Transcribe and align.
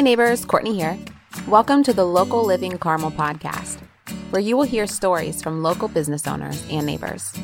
Hi, 0.00 0.02
neighbors. 0.02 0.46
Courtney 0.46 0.74
here. 0.74 0.98
Welcome 1.46 1.82
to 1.82 1.92
the 1.92 2.06
Local 2.06 2.42
Living 2.42 2.78
Carmel 2.78 3.10
podcast, 3.10 3.80
where 4.30 4.40
you 4.40 4.56
will 4.56 4.64
hear 4.64 4.86
stories 4.86 5.42
from 5.42 5.62
local 5.62 5.88
business 5.88 6.26
owners 6.26 6.66
and 6.70 6.86
neighbors. 6.86 7.34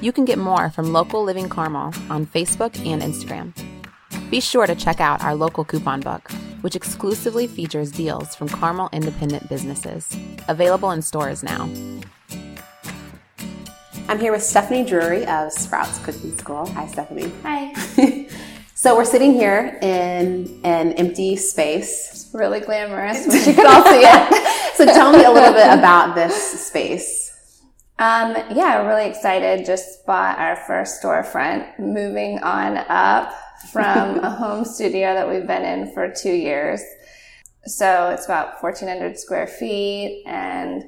You 0.00 0.10
can 0.10 0.24
get 0.24 0.36
more 0.36 0.68
from 0.70 0.92
Local 0.92 1.22
Living 1.22 1.48
Carmel 1.48 1.94
on 2.10 2.26
Facebook 2.26 2.76
and 2.84 3.02
Instagram. 3.02 3.54
Be 4.32 4.40
sure 4.40 4.66
to 4.66 4.74
check 4.74 5.00
out 5.00 5.22
our 5.22 5.36
local 5.36 5.64
coupon 5.64 6.00
book, 6.00 6.28
which 6.62 6.74
exclusively 6.74 7.46
features 7.46 7.92
deals 7.92 8.34
from 8.34 8.48
Carmel 8.48 8.88
independent 8.92 9.48
businesses, 9.48 10.08
available 10.48 10.90
in 10.90 11.02
stores 11.02 11.44
now. 11.44 11.70
I'm 14.08 14.18
here 14.18 14.32
with 14.32 14.42
Stephanie 14.42 14.84
Drury 14.84 15.24
of 15.26 15.52
Sprouts 15.52 16.04
Cooking 16.04 16.36
School. 16.36 16.66
Hi, 16.66 16.88
Stephanie. 16.88 17.30
Hi. 17.44 18.26
so 18.76 18.94
we're 18.94 19.06
sitting 19.06 19.32
here 19.32 19.78
in 19.80 20.60
an 20.62 20.92
empty 20.92 21.34
space. 21.36 22.10
It's 22.10 22.34
really 22.34 22.60
glamorous, 22.60 23.26
but 23.26 23.46
you 23.46 23.54
can 23.54 23.66
all 23.66 23.82
see 23.82 24.02
it. 24.02 24.74
so 24.74 24.84
tell 24.84 25.12
me 25.12 25.24
a 25.24 25.30
little 25.30 25.54
bit 25.54 25.66
about 25.78 26.14
this 26.14 26.66
space. 26.66 27.62
Um, 27.98 28.36
yeah, 28.54 28.86
really 28.86 29.08
excited. 29.08 29.64
Just 29.64 30.04
bought 30.04 30.38
our 30.38 30.56
first 30.56 31.02
storefront, 31.02 31.78
moving 31.78 32.38
on 32.40 32.76
up 32.76 33.32
from 33.72 34.18
a 34.18 34.28
home 34.38 34.66
studio 34.66 35.14
that 35.14 35.26
we've 35.26 35.46
been 35.46 35.64
in 35.64 35.94
for 35.94 36.12
two 36.12 36.34
years. 36.34 36.82
So 37.64 38.10
it's 38.10 38.26
about 38.26 38.62
1,400 38.62 39.18
square 39.18 39.46
feet 39.46 40.22
and 40.26 40.84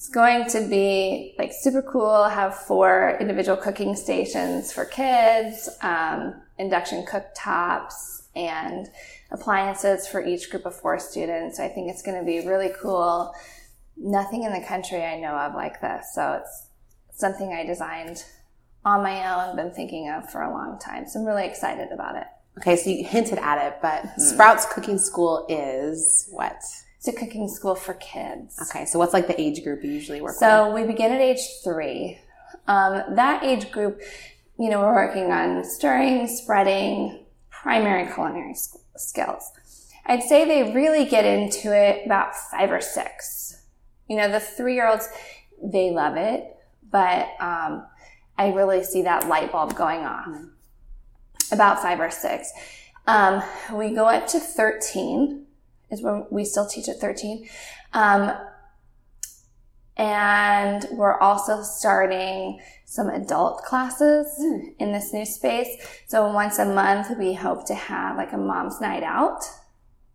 it's 0.00 0.08
going 0.08 0.46
to 0.46 0.66
be 0.66 1.34
like 1.38 1.52
super 1.52 1.82
cool. 1.82 2.24
Have 2.24 2.56
four 2.56 3.18
individual 3.20 3.58
cooking 3.58 3.94
stations 3.94 4.72
for 4.72 4.86
kids, 4.86 5.68
um, 5.82 6.40
induction 6.58 7.04
cooktops, 7.04 8.22
and 8.34 8.88
appliances 9.30 10.08
for 10.08 10.24
each 10.24 10.48
group 10.48 10.64
of 10.64 10.74
four 10.74 10.98
students. 10.98 11.60
I 11.60 11.68
think 11.68 11.90
it's 11.90 12.00
going 12.00 12.18
to 12.18 12.24
be 12.24 12.48
really 12.48 12.70
cool. 12.80 13.34
Nothing 13.98 14.44
in 14.44 14.54
the 14.54 14.66
country 14.66 15.04
I 15.04 15.20
know 15.20 15.34
of 15.34 15.54
like 15.54 15.82
this. 15.82 16.14
So 16.14 16.40
it's 16.40 16.68
something 17.12 17.52
I 17.52 17.66
designed 17.66 18.24
on 18.86 19.02
my 19.02 19.50
own, 19.50 19.54
been 19.54 19.70
thinking 19.70 20.08
of 20.08 20.30
for 20.30 20.40
a 20.40 20.50
long 20.50 20.78
time. 20.78 21.06
So 21.08 21.20
I'm 21.20 21.26
really 21.26 21.44
excited 21.44 21.92
about 21.92 22.16
it. 22.16 22.26
Okay, 22.56 22.76
so 22.76 22.88
you 22.88 23.04
hinted 23.04 23.36
at 23.36 23.66
it, 23.66 23.78
but 23.82 24.04
mm. 24.04 24.18
Sprouts 24.18 24.64
Cooking 24.72 24.96
School 24.96 25.44
is 25.50 26.26
what? 26.30 26.56
It's 27.00 27.08
a 27.08 27.14
cooking 27.14 27.48
school 27.48 27.74
for 27.74 27.94
kids. 27.94 28.58
Okay, 28.60 28.84
so 28.84 28.98
what's 28.98 29.14
like 29.14 29.26
the 29.26 29.40
age 29.40 29.64
group 29.64 29.82
you 29.82 29.90
usually 29.90 30.20
work 30.20 30.32
with? 30.32 30.38
so 30.38 30.70
with? 30.70 30.82
we 30.82 30.92
begin 30.92 31.12
at 31.12 31.20
age 31.22 31.40
three. 31.64 32.18
Um, 32.66 33.14
that 33.16 33.42
age 33.42 33.70
group, 33.70 34.02
you 34.58 34.68
know, 34.68 34.80
we're 34.80 34.92
working 34.92 35.32
on 35.32 35.64
stirring, 35.64 36.26
spreading, 36.26 37.24
primary 37.48 38.12
culinary 38.12 38.54
skills. 38.98 39.50
I'd 40.04 40.22
say 40.24 40.44
they 40.44 40.74
really 40.74 41.06
get 41.06 41.24
into 41.24 41.74
it 41.74 42.04
about 42.04 42.36
five 42.36 42.70
or 42.70 42.82
six. 42.82 43.64
You 44.06 44.18
know, 44.18 44.30
the 44.30 44.38
three 44.38 44.74
year 44.74 44.86
olds, 44.86 45.08
they 45.62 45.92
love 45.92 46.18
it, 46.18 46.54
but 46.90 47.28
um, 47.40 47.86
I 48.36 48.52
really 48.54 48.84
see 48.84 49.00
that 49.04 49.26
light 49.26 49.52
bulb 49.52 49.74
going 49.74 50.00
off 50.00 50.26
mm-hmm. 50.26 51.54
about 51.54 51.80
five 51.80 51.98
or 51.98 52.10
six. 52.10 52.52
Um, 53.06 53.42
we 53.72 53.94
go 53.94 54.04
up 54.04 54.26
to 54.28 54.38
13 54.38 55.46
is 55.90 56.02
when 56.02 56.26
we 56.30 56.44
still 56.44 56.66
teach 56.66 56.88
at 56.88 57.00
13. 57.00 57.48
Um, 57.92 58.32
and 59.96 60.86
we're 60.92 61.18
also 61.18 61.62
starting 61.62 62.60
some 62.86 63.08
adult 63.08 63.62
classes 63.64 64.26
mm. 64.40 64.74
in 64.78 64.92
this 64.92 65.12
new 65.12 65.26
space. 65.26 65.68
So 66.06 66.32
once 66.32 66.58
a 66.58 66.64
month, 66.64 67.08
we 67.18 67.34
hope 67.34 67.66
to 67.66 67.74
have 67.74 68.16
like 68.16 68.32
a 68.32 68.38
mom's 68.38 68.80
night 68.80 69.02
out 69.02 69.42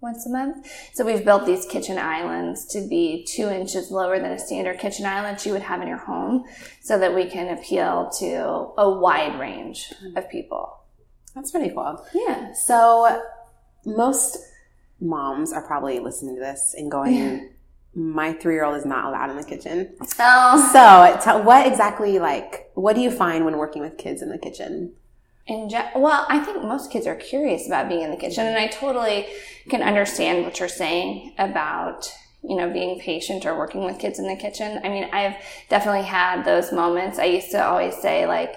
once 0.02 0.26
a 0.26 0.30
month. 0.30 0.68
So 0.94 1.06
we've 1.06 1.24
built 1.24 1.46
these 1.46 1.66
kitchen 1.66 1.98
islands 1.98 2.66
to 2.68 2.88
be 2.88 3.26
two 3.26 3.50
inches 3.50 3.92
lower 3.92 4.20
than 4.20 4.32
a 4.32 4.40
standard 4.40 4.80
kitchen 4.80 5.06
island 5.06 5.46
you 5.46 5.52
would 5.52 5.62
have 5.62 5.82
in 5.82 5.88
your 5.88 5.98
home 5.98 6.46
so 6.82 6.98
that 7.00 7.14
we 7.14 7.26
can 7.30 7.56
appeal 7.56 8.10
to 8.20 8.72
a 8.78 8.90
wide 8.90 9.40
range 9.40 9.94
of 10.16 10.30
people. 10.30 10.80
That's 11.34 11.52
pretty 11.52 11.74
cool. 11.74 12.06
Yeah. 12.14 12.54
So 12.54 13.22
most 13.86 14.38
moms 15.00 15.52
are 15.54 15.66
probably 15.66 16.00
listening 16.00 16.36
to 16.36 16.42
this 16.42 16.76
and 16.78 16.90
going, 16.90 17.50
my 17.96 18.34
three 18.34 18.56
year 18.56 18.66
old 18.66 18.76
is 18.76 18.86
not 18.86 19.06
allowed 19.06 19.30
in 19.30 19.38
the 19.38 19.44
kitchen. 19.44 19.96
Oh. 20.20 20.70
So, 20.72 21.20
tell, 21.24 21.44
what 21.44 21.66
exactly, 21.66 22.20
like, 22.20 22.70
what 22.74 22.96
do 22.96 23.02
you 23.02 23.10
find 23.10 23.46
when 23.46 23.58
working 23.58 23.82
with 23.82 23.98
kids 23.98 24.22
in 24.22 24.30
the 24.30 24.38
kitchen? 24.38 24.94
In 25.48 25.70
ge- 25.70 25.96
well, 25.96 26.26
I 26.28 26.40
think 26.40 26.64
most 26.64 26.92
kids 26.92 27.08
are 27.08 27.16
curious 27.16 27.68
about 27.68 27.88
being 27.88 28.02
in 28.02 28.12
the 28.12 28.18
kitchen, 28.18 28.46
and 28.46 28.58
I 28.58 28.68
totally 28.68 29.28
can 29.70 29.82
understand 29.82 30.44
what 30.44 30.60
you're 30.60 30.68
saying 30.68 31.34
about 31.38 32.12
you 32.42 32.56
know 32.56 32.72
being 32.72 33.00
patient 33.00 33.46
or 33.46 33.58
working 33.58 33.86
with 33.86 34.00
kids 34.00 34.18
in 34.20 34.28
the 34.28 34.36
kitchen. 34.36 34.82
I 34.84 34.90
mean, 34.90 35.08
I've 35.14 35.36
definitely 35.70 36.04
had 36.04 36.44
those 36.44 36.72
moments. 36.72 37.20
I 37.20 37.26
used 37.26 37.52
to 37.52 37.64
always 37.64 37.96
say 37.96 38.26
like, 38.26 38.56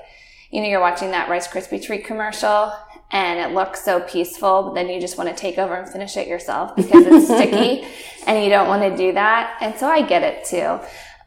you 0.50 0.62
know, 0.62 0.68
you're 0.68 0.80
watching 0.80 1.10
that 1.10 1.28
Rice 1.28 1.46
Krispie 1.46 1.84
treat 1.84 2.06
commercial, 2.06 2.72
and 3.10 3.38
it 3.38 3.54
looks 3.54 3.82
so 3.84 4.00
peaceful, 4.00 4.64
but 4.64 4.74
then 4.74 4.88
you 4.88 5.00
just 5.00 5.16
want 5.16 5.30
to 5.30 5.36
take 5.36 5.58
over 5.58 5.74
and 5.74 5.90
finish 5.90 6.16
it 6.16 6.28
yourself 6.28 6.76
because 6.76 7.06
it's 7.06 7.24
sticky 7.34 7.86
and 8.26 8.44
you 8.44 8.50
don't 8.50 8.68
want 8.68 8.82
to 8.82 8.96
do 8.96 9.12
that. 9.12 9.56
And 9.60 9.78
so 9.78 9.88
I 9.88 10.02
get 10.02 10.22
it 10.22 10.44
too. 10.44 10.78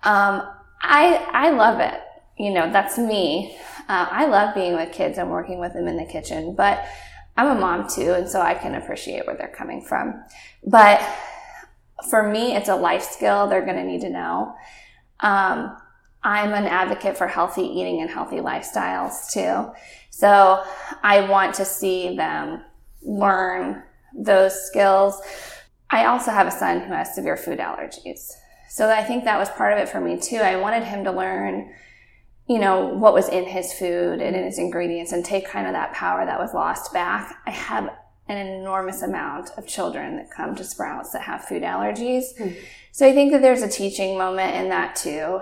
Um, 0.03 0.47
I, 0.81 1.25
I 1.31 1.49
love 1.51 1.79
it. 1.79 1.99
You 2.37 2.51
know, 2.53 2.71
that's 2.71 2.97
me. 2.97 3.57
Uh, 3.89 4.07
I 4.09 4.25
love 4.25 4.53
being 4.53 4.73
with 4.73 4.91
kids 4.91 5.17
and 5.17 5.29
working 5.31 5.59
with 5.59 5.73
them 5.73 5.87
in 5.87 5.97
the 5.97 6.05
kitchen, 6.05 6.55
but 6.55 6.85
I'm 7.35 7.57
a 7.57 7.59
mom 7.59 7.87
too. 7.89 8.13
And 8.13 8.29
so 8.29 8.41
I 8.41 8.53
can 8.53 8.75
appreciate 8.75 9.25
where 9.25 9.35
they're 9.35 9.47
coming 9.47 9.81
from. 9.81 10.23
But 10.65 11.01
for 12.09 12.29
me, 12.29 12.55
it's 12.55 12.69
a 12.69 12.75
life 12.75 13.03
skill 13.03 13.47
they're 13.47 13.65
going 13.65 13.77
to 13.77 13.83
need 13.83 14.01
to 14.01 14.09
know. 14.09 14.53
Um, 15.19 15.77
I'm 16.23 16.53
an 16.53 16.65
advocate 16.65 17.17
for 17.17 17.27
healthy 17.27 17.63
eating 17.63 18.01
and 18.01 18.09
healthy 18.09 18.37
lifestyles 18.37 19.31
too. 19.31 19.71
So 20.11 20.63
I 21.01 21.27
want 21.27 21.55
to 21.55 21.65
see 21.65 22.15
them 22.15 22.61
learn 23.01 23.81
those 24.13 24.53
skills. 24.67 25.19
I 25.89 26.05
also 26.05 26.31
have 26.31 26.47
a 26.47 26.51
son 26.51 26.81
who 26.81 26.93
has 26.93 27.15
severe 27.15 27.37
food 27.37 27.59
allergies. 27.59 28.31
So 28.69 28.89
I 28.89 29.03
think 29.03 29.23
that 29.23 29.39
was 29.39 29.49
part 29.49 29.73
of 29.73 29.79
it 29.79 29.89
for 29.89 29.99
me 29.99 30.19
too. 30.19 30.37
I 30.37 30.57
wanted 30.57 30.83
him 30.83 31.03
to 31.05 31.11
learn, 31.11 31.73
you 32.47 32.59
know, 32.59 32.85
what 32.85 33.13
was 33.13 33.29
in 33.29 33.45
his 33.45 33.73
food 33.73 34.21
and 34.21 34.35
in 34.35 34.43
his 34.43 34.59
ingredients 34.59 35.11
and 35.11 35.25
take 35.25 35.47
kind 35.47 35.65
of 35.65 35.73
that 35.73 35.93
power 35.93 36.25
that 36.25 36.39
was 36.39 36.53
lost 36.53 36.93
back. 36.93 37.35
I 37.47 37.51
have 37.51 37.89
an 38.27 38.37
enormous 38.37 39.01
amount 39.01 39.49
of 39.57 39.67
children 39.67 40.17
that 40.17 40.29
come 40.29 40.55
to 40.55 40.63
Sprouts 40.63 41.11
that 41.11 41.23
have 41.23 41.45
food 41.45 41.63
allergies. 41.63 42.25
Mm. 42.39 42.55
So 42.91 43.07
I 43.07 43.13
think 43.13 43.31
that 43.31 43.41
there's 43.41 43.61
a 43.61 43.67
teaching 43.67 44.17
moment 44.17 44.55
in 44.55 44.69
that 44.69 44.95
too. 44.95 45.41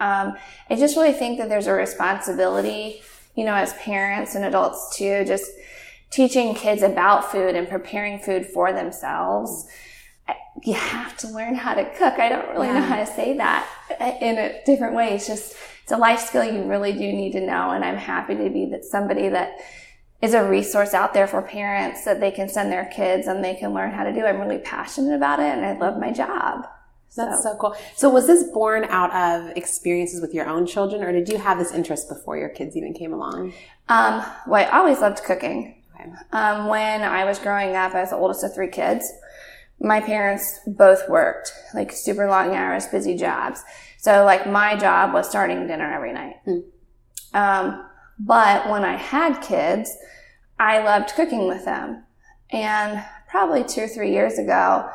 Um, 0.00 0.34
I 0.70 0.76
just 0.76 0.96
really 0.96 1.12
think 1.12 1.38
that 1.38 1.48
there's 1.48 1.66
a 1.66 1.72
responsibility 1.72 3.02
you 3.34 3.44
know, 3.44 3.54
as 3.54 3.72
parents 3.74 4.34
and 4.34 4.44
adults 4.44 4.96
too, 4.96 5.24
just 5.24 5.50
teaching 6.10 6.54
kids 6.54 6.82
about 6.82 7.30
food 7.30 7.56
and 7.56 7.68
preparing 7.68 8.18
food 8.18 8.46
for 8.46 8.72
themselves. 8.72 9.66
You 10.62 10.74
have 10.74 11.16
to 11.18 11.28
learn 11.28 11.56
how 11.56 11.74
to 11.74 11.84
cook. 11.96 12.18
I 12.18 12.28
don't 12.28 12.48
really 12.50 12.68
yeah. 12.68 12.78
know 12.78 12.86
how 12.86 12.96
to 12.96 13.06
say 13.06 13.36
that 13.36 13.68
in 14.20 14.38
a 14.38 14.62
different 14.64 14.94
way. 14.94 15.14
It's 15.14 15.26
just, 15.26 15.56
it's 15.82 15.92
a 15.92 15.96
life 15.96 16.20
skill 16.20 16.44
you 16.44 16.62
really 16.62 16.92
do 16.92 17.00
need 17.00 17.32
to 17.32 17.40
know. 17.40 17.70
And 17.70 17.84
I'm 17.84 17.96
happy 17.96 18.36
to 18.36 18.48
be 18.48 18.66
that 18.66 18.84
somebody 18.84 19.28
that 19.28 19.58
is 20.22 20.32
a 20.32 20.48
resource 20.48 20.94
out 20.94 21.12
there 21.12 21.26
for 21.26 21.42
parents 21.42 22.04
that 22.04 22.20
they 22.20 22.30
can 22.30 22.48
send 22.48 22.70
their 22.70 22.86
kids 22.86 23.26
and 23.26 23.44
they 23.44 23.54
can 23.54 23.74
learn 23.74 23.90
how 23.90 24.04
to 24.04 24.12
do. 24.12 24.24
I'm 24.24 24.40
really 24.40 24.58
passionate 24.58 25.16
about 25.16 25.40
it 25.40 25.52
and 25.52 25.64
I 25.64 25.76
love 25.76 25.98
my 25.98 26.12
job. 26.12 26.66
That's 27.16 27.42
so. 27.42 27.52
so 27.52 27.56
cool. 27.58 27.76
So 27.94 28.10
was 28.10 28.26
this 28.26 28.44
born 28.44 28.84
out 28.84 29.12
of 29.14 29.56
experiences 29.56 30.20
with 30.20 30.34
your 30.34 30.48
own 30.48 30.66
children 30.66 31.02
or 31.02 31.12
did 31.12 31.28
you 31.28 31.38
have 31.38 31.58
this 31.58 31.72
interest 31.72 32.08
before 32.08 32.36
your 32.36 32.48
kids 32.48 32.76
even 32.76 32.92
came 32.92 33.12
along? 33.12 33.52
Um, 33.88 34.24
well, 34.46 34.66
I 34.66 34.78
always 34.78 35.00
loved 35.00 35.22
cooking. 35.22 35.82
Okay. 35.94 36.10
Um, 36.32 36.68
when 36.68 37.02
I 37.02 37.24
was 37.24 37.38
growing 37.38 37.76
up, 37.76 37.94
I 37.94 38.00
was 38.00 38.10
the 38.10 38.16
oldest 38.16 38.42
of 38.42 38.54
three 38.54 38.68
kids. 38.68 39.12
My 39.80 40.00
parents 40.00 40.60
both 40.66 41.08
worked 41.08 41.52
like 41.74 41.92
super 41.92 42.28
long 42.28 42.54
hours, 42.54 42.86
busy 42.86 43.16
jobs. 43.16 43.62
So 43.98 44.24
like 44.24 44.46
my 44.46 44.76
job 44.76 45.14
was 45.14 45.28
starting 45.28 45.66
dinner 45.66 45.92
every 45.92 46.12
night. 46.12 46.36
Hmm. 46.44 46.58
Um, 47.32 47.86
but 48.18 48.68
when 48.68 48.84
I 48.84 48.96
had 48.96 49.40
kids, 49.40 49.90
I 50.58 50.80
loved 50.80 51.10
cooking 51.14 51.48
with 51.48 51.64
them. 51.64 52.04
And 52.50 53.04
probably 53.28 53.64
two 53.64 53.82
or 53.82 53.88
three 53.88 54.12
years 54.12 54.38
ago, 54.38 54.88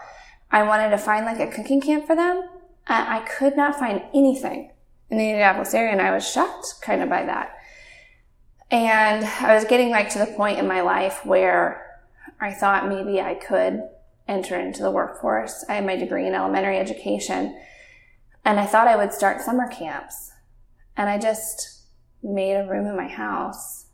I 0.52 0.64
wanted 0.64 0.90
to 0.90 0.98
find 0.98 1.26
like 1.26 1.40
a 1.40 1.52
cooking 1.52 1.82
camp 1.82 2.08
for 2.08 2.16
them. 2.16 2.48
And 2.88 3.08
I 3.08 3.20
could 3.20 3.56
not 3.56 3.78
find 3.78 4.02
anything 4.16 4.72
in 5.10 5.18
the 5.18 5.30
Indianapolis 5.30 5.74
area, 5.74 5.92
and 5.92 6.02
I 6.02 6.12
was 6.12 6.28
shocked 6.28 6.76
kind 6.82 7.02
of 7.02 7.10
by 7.10 7.24
that. 7.24 7.56
And 8.72 9.26
I 9.26 9.56
was 9.56 9.66
getting 9.66 9.90
like 9.90 10.10
to 10.12 10.20
the 10.20 10.28
point 10.28 10.60
in 10.60 10.68
my 10.68 10.82
life 10.82 11.26
where 11.26 12.00
I 12.40 12.54
thought 12.54 12.88
maybe 12.88 13.22
I 13.22 13.36
could 13.36 13.84
enter 14.28 14.60
into 14.60 14.82
the 14.82 14.92
workforce. 14.92 15.66
I 15.68 15.76
had 15.76 15.86
my 15.86 15.96
degree 15.96 16.28
in 16.28 16.34
elementary 16.34 16.78
education, 16.78 17.60
and 18.46 18.60
I 18.60 18.66
thought 18.66 18.88
I 18.88 18.96
would 18.96 19.14
start 19.14 19.42
summer 19.42 19.68
camps. 19.68 20.32
And 20.98 21.10
I 21.10 21.18
just 21.18 21.84
made 22.22 22.56
a 22.56 22.68
room 22.68 22.88
in 22.88 22.96
my 22.96 23.08
house 23.08 23.86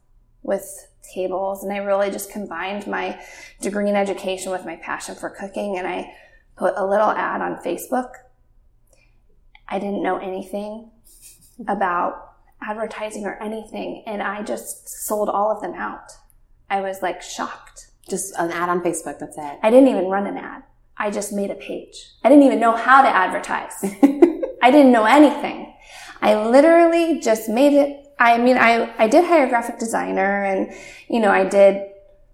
with 0.41 0.87
tables. 1.13 1.63
And 1.63 1.71
I 1.71 1.77
really 1.77 2.11
just 2.11 2.31
combined 2.31 2.87
my 2.87 3.21
degree 3.61 3.89
in 3.89 3.95
education 3.95 4.51
with 4.51 4.65
my 4.65 4.75
passion 4.77 5.15
for 5.15 5.29
cooking. 5.29 5.77
And 5.77 5.87
I 5.87 6.13
put 6.55 6.73
a 6.75 6.85
little 6.85 7.09
ad 7.09 7.41
on 7.41 7.57
Facebook. 7.57 8.11
I 9.67 9.79
didn't 9.79 10.03
know 10.03 10.17
anything 10.17 10.91
about 11.67 12.33
advertising 12.61 13.25
or 13.25 13.41
anything. 13.41 14.03
And 14.05 14.21
I 14.21 14.43
just 14.43 14.87
sold 15.05 15.29
all 15.29 15.51
of 15.51 15.61
them 15.61 15.73
out. 15.73 16.11
I 16.69 16.81
was 16.81 17.01
like 17.01 17.21
shocked. 17.21 17.91
Just 18.09 18.35
an 18.37 18.51
ad 18.51 18.69
on 18.69 18.81
Facebook, 18.81 19.19
that's 19.19 19.37
it. 19.37 19.59
I 19.63 19.71
didn't 19.71 19.89
even 19.89 20.05
run 20.05 20.27
an 20.27 20.37
ad. 20.37 20.63
I 20.97 21.09
just 21.09 21.33
made 21.33 21.49
a 21.49 21.55
page. 21.55 22.11
I 22.23 22.29
didn't 22.29 22.43
even 22.45 22.59
know 22.59 22.75
how 22.75 23.01
to 23.01 23.07
advertise. 23.07 23.73
I 24.61 24.71
didn't 24.71 24.91
know 24.91 25.05
anything. 25.05 25.73
I 26.21 26.35
literally 26.47 27.19
just 27.19 27.49
made 27.49 27.73
it. 27.73 28.07
I 28.17 28.37
mean, 28.37 28.57
I, 28.57 28.93
I 28.97 29.07
did 29.07 29.25
hire 29.25 29.45
a 29.45 29.49
graphic 29.49 29.79
designer 29.79 30.43
and, 30.43 30.73
you 31.09 31.19
know, 31.19 31.31
I 31.31 31.45
did 31.45 31.83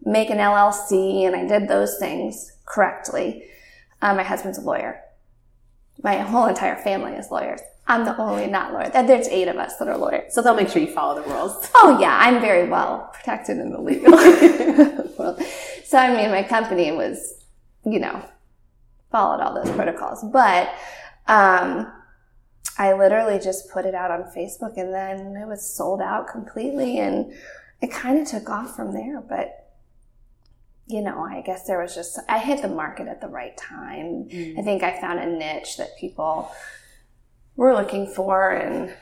make 0.03 0.29
an 0.29 0.37
LLC 0.37 1.25
and 1.25 1.35
I 1.35 1.47
did 1.47 1.67
those 1.67 1.97
things 1.97 2.51
correctly. 2.65 3.43
Uh, 4.01 4.13
my 4.13 4.23
husband's 4.23 4.57
a 4.57 4.61
lawyer. 4.61 5.01
My 6.03 6.17
whole 6.17 6.47
entire 6.47 6.77
family 6.77 7.13
is 7.13 7.29
lawyers. 7.29 7.61
I'm 7.87 8.05
the 8.05 8.17
only 8.17 8.47
not 8.47 8.73
lawyer. 8.73 8.89
There's 8.89 9.27
eight 9.27 9.47
of 9.47 9.57
us 9.57 9.77
that 9.77 9.87
are 9.87 9.97
lawyers. 9.97 10.33
So 10.33 10.41
they'll 10.41 10.55
make 10.55 10.69
sure 10.69 10.81
you 10.81 10.87
follow 10.87 11.21
the 11.21 11.29
rules. 11.29 11.69
Oh 11.75 11.97
yeah, 11.99 12.17
I'm 12.19 12.39
very 12.39 12.69
well 12.69 13.09
protected 13.13 13.57
in 13.57 13.71
the 13.71 13.81
legal 13.81 14.11
world. 15.17 15.41
So 15.85 15.97
I 15.97 16.15
mean, 16.15 16.31
my 16.31 16.43
company 16.43 16.91
was, 16.91 17.43
you 17.85 17.99
know, 17.99 18.23
followed 19.11 19.41
all 19.41 19.53
those 19.53 19.73
protocols, 19.75 20.23
but 20.31 20.69
um, 21.27 21.91
I 22.77 22.93
literally 22.93 23.39
just 23.39 23.69
put 23.69 23.85
it 23.85 23.93
out 23.93 24.09
on 24.09 24.23
Facebook, 24.35 24.77
and 24.77 24.93
then 24.93 25.35
it 25.35 25.47
was 25.47 25.61
sold 25.67 26.01
out 26.01 26.27
completely, 26.27 26.97
and 26.99 27.33
it 27.81 27.91
kind 27.91 28.19
of 28.19 28.27
took 28.27 28.49
off 28.49 28.75
from 28.75 28.93
there. 28.93 29.21
But 29.21 29.60
you 30.91 31.01
know, 31.01 31.23
I 31.23 31.41
guess 31.41 31.65
there 31.65 31.81
was 31.81 31.95
just 31.95 32.19
I 32.27 32.39
hit 32.39 32.61
the 32.61 32.67
market 32.67 33.07
at 33.07 33.21
the 33.21 33.27
right 33.27 33.55
time. 33.57 34.27
Mm. 34.29 34.59
I 34.59 34.61
think 34.61 34.83
I 34.83 34.99
found 34.99 35.19
a 35.19 35.25
niche 35.25 35.77
that 35.77 35.97
people 35.97 36.51
were 37.55 37.73
looking 37.73 38.07
for, 38.07 38.51
and 38.51 38.93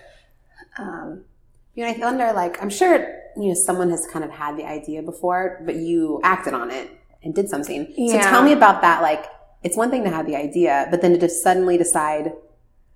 um, 0.77 1.25
you 1.74 1.83
know, 1.83 1.91
I 1.91 1.97
wonder, 1.97 2.31
like, 2.33 2.62
I'm 2.62 2.69
sure 2.69 2.95
you 3.38 3.50
know 3.50 3.53
someone 3.53 3.89
has 3.89 4.07
kind 4.12 4.25
of 4.25 4.31
had 4.31 4.57
the 4.57 4.65
idea 4.65 5.01
before, 5.01 5.62
but 5.65 5.75
you 5.75 6.19
acted 6.24 6.53
on 6.53 6.71
it 6.71 6.89
and 7.24 7.33
did 7.33 7.50
something. 7.50 7.94
Yeah. 7.97 8.21
So 8.21 8.30
tell 8.30 8.44
me 8.44 8.53
about 8.53 8.81
that. 8.81 9.01
Like, 9.01 9.25
it's 9.63 9.75
one 9.75 9.89
thing 9.89 10.03
to 10.03 10.09
have 10.09 10.25
the 10.25 10.35
idea, 10.35 10.88
but 10.92 11.01
then 11.01 11.13
to 11.13 11.19
just 11.19 11.44
suddenly 11.44 11.77
decide, 11.77 12.31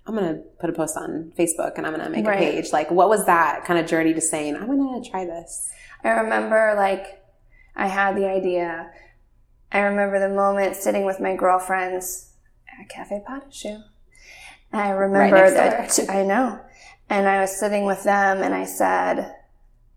I'm 0.06 0.14
going 0.14 0.34
to 0.34 0.40
put 0.60 0.70
a 0.70 0.72
post 0.72 0.96
on 0.96 1.32
Facebook 1.38 1.76
and 1.76 1.86
I'm 1.86 1.92
going 1.94 2.04
to 2.04 2.10
make 2.10 2.26
right. 2.26 2.36
a 2.36 2.52
page. 2.52 2.72
Like, 2.72 2.90
what 2.90 3.08
was 3.08 3.26
that 3.26 3.64
kind 3.64 3.78
of 3.78 3.86
journey 3.86 4.14
to 4.14 4.20
saying, 4.20 4.56
I'm 4.56 4.66
going 4.66 5.02
to 5.02 5.10
try 5.10 5.24
this? 5.24 5.70
I 6.02 6.08
remember, 6.08 6.74
like, 6.76 7.23
I 7.76 7.88
had 7.88 8.16
the 8.16 8.26
idea. 8.26 8.90
I 9.72 9.80
remember 9.80 10.20
the 10.20 10.34
moment 10.34 10.76
sitting 10.76 11.04
with 11.04 11.20
my 11.20 11.34
girlfriends 11.34 12.32
at 12.80 12.88
Cafe 12.88 13.22
Patachou. 13.28 13.82
I 14.72 14.90
remember 14.90 15.36
right 15.36 15.54
that, 15.54 16.10
I 16.10 16.24
know. 16.24 16.60
And 17.08 17.28
I 17.28 17.40
was 17.40 17.58
sitting 17.58 17.84
with 17.84 18.02
them 18.04 18.42
and 18.42 18.54
I 18.54 18.64
said, 18.64 19.34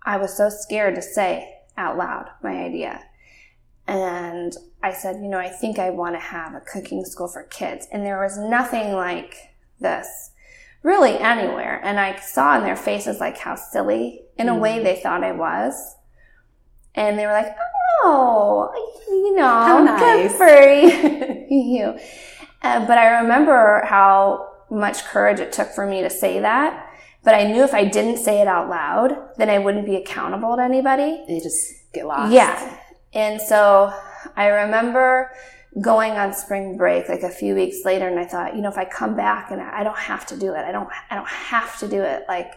I 0.03 0.17
was 0.17 0.35
so 0.35 0.49
scared 0.49 0.95
to 0.95 1.01
say 1.01 1.55
out 1.77 1.97
loud 1.97 2.29
my 2.43 2.63
idea. 2.63 3.03
And 3.87 4.53
I 4.83 4.93
said, 4.93 5.17
you 5.17 5.29
know, 5.29 5.39
I 5.39 5.49
think 5.49 5.79
I 5.79 5.89
want 5.89 6.15
to 6.15 6.19
have 6.19 6.53
a 6.53 6.59
cooking 6.59 7.05
school 7.05 7.27
for 7.27 7.43
kids. 7.43 7.87
And 7.91 8.05
there 8.05 8.21
was 8.21 8.37
nothing 8.37 8.93
like 8.93 9.35
this 9.79 10.31
really 10.83 11.17
anywhere. 11.17 11.81
And 11.83 11.99
I 11.99 12.19
saw 12.19 12.57
in 12.57 12.63
their 12.63 12.75
faces 12.75 13.19
like 13.19 13.37
how 13.37 13.55
silly 13.55 14.21
in 14.37 14.49
a 14.49 14.53
mm. 14.53 14.59
way 14.59 14.83
they 14.83 14.99
thought 15.01 15.23
I 15.23 15.31
was. 15.31 15.95
And 16.97 17.17
they 17.17 17.25
were 17.25 17.31
like, 17.31 17.55
oh, 18.03 18.69
you 19.07 19.35
know, 19.35 19.47
how 19.47 19.83
nice. 19.83 20.01
good 20.01 20.31
for 20.31 21.53
you. 21.53 21.97
Uh, 22.63 22.85
but 22.87 22.97
I 22.97 23.21
remember 23.21 23.83
how 23.85 24.49
much 24.71 25.03
courage 25.05 25.39
it 25.39 25.51
took 25.51 25.69
for 25.69 25.85
me 25.85 26.01
to 26.01 26.09
say 26.09 26.39
that. 26.39 26.91
But 27.23 27.35
I 27.35 27.43
knew 27.43 27.63
if 27.63 27.73
I 27.73 27.85
didn't 27.85 28.17
say 28.17 28.41
it 28.41 28.47
out 28.47 28.67
loud, 28.67 29.15
then 29.37 29.47
I 29.47 29.59
wouldn't 29.59 29.85
be 29.85 29.95
accountable 29.95 30.55
to 30.55 30.63
anybody. 30.63 31.23
You 31.29 31.39
just 31.39 31.91
get 31.93 32.07
lost. 32.07 32.33
Yeah. 32.33 32.79
And 33.13 33.39
so 33.39 33.93
I 34.35 34.47
remember 34.47 35.31
going 35.81 36.13
on 36.13 36.33
spring 36.33 36.77
break 36.77 37.07
like 37.09 37.21
a 37.21 37.29
few 37.29 37.53
weeks 37.53 37.85
later 37.85 38.07
and 38.07 38.19
I 38.19 38.25
thought, 38.25 38.55
you 38.55 38.61
know, 38.61 38.69
if 38.69 38.77
I 38.77 38.85
come 38.85 39.15
back 39.15 39.51
and 39.51 39.61
I 39.61 39.83
don't 39.83 39.97
have 39.97 40.25
to 40.27 40.37
do 40.37 40.53
it, 40.53 40.65
I 40.65 40.71
don't, 40.71 40.89
I 41.11 41.15
don't 41.15 41.27
have 41.27 41.77
to 41.79 41.87
do 41.87 42.01
it. 42.01 42.23
Like, 42.27 42.53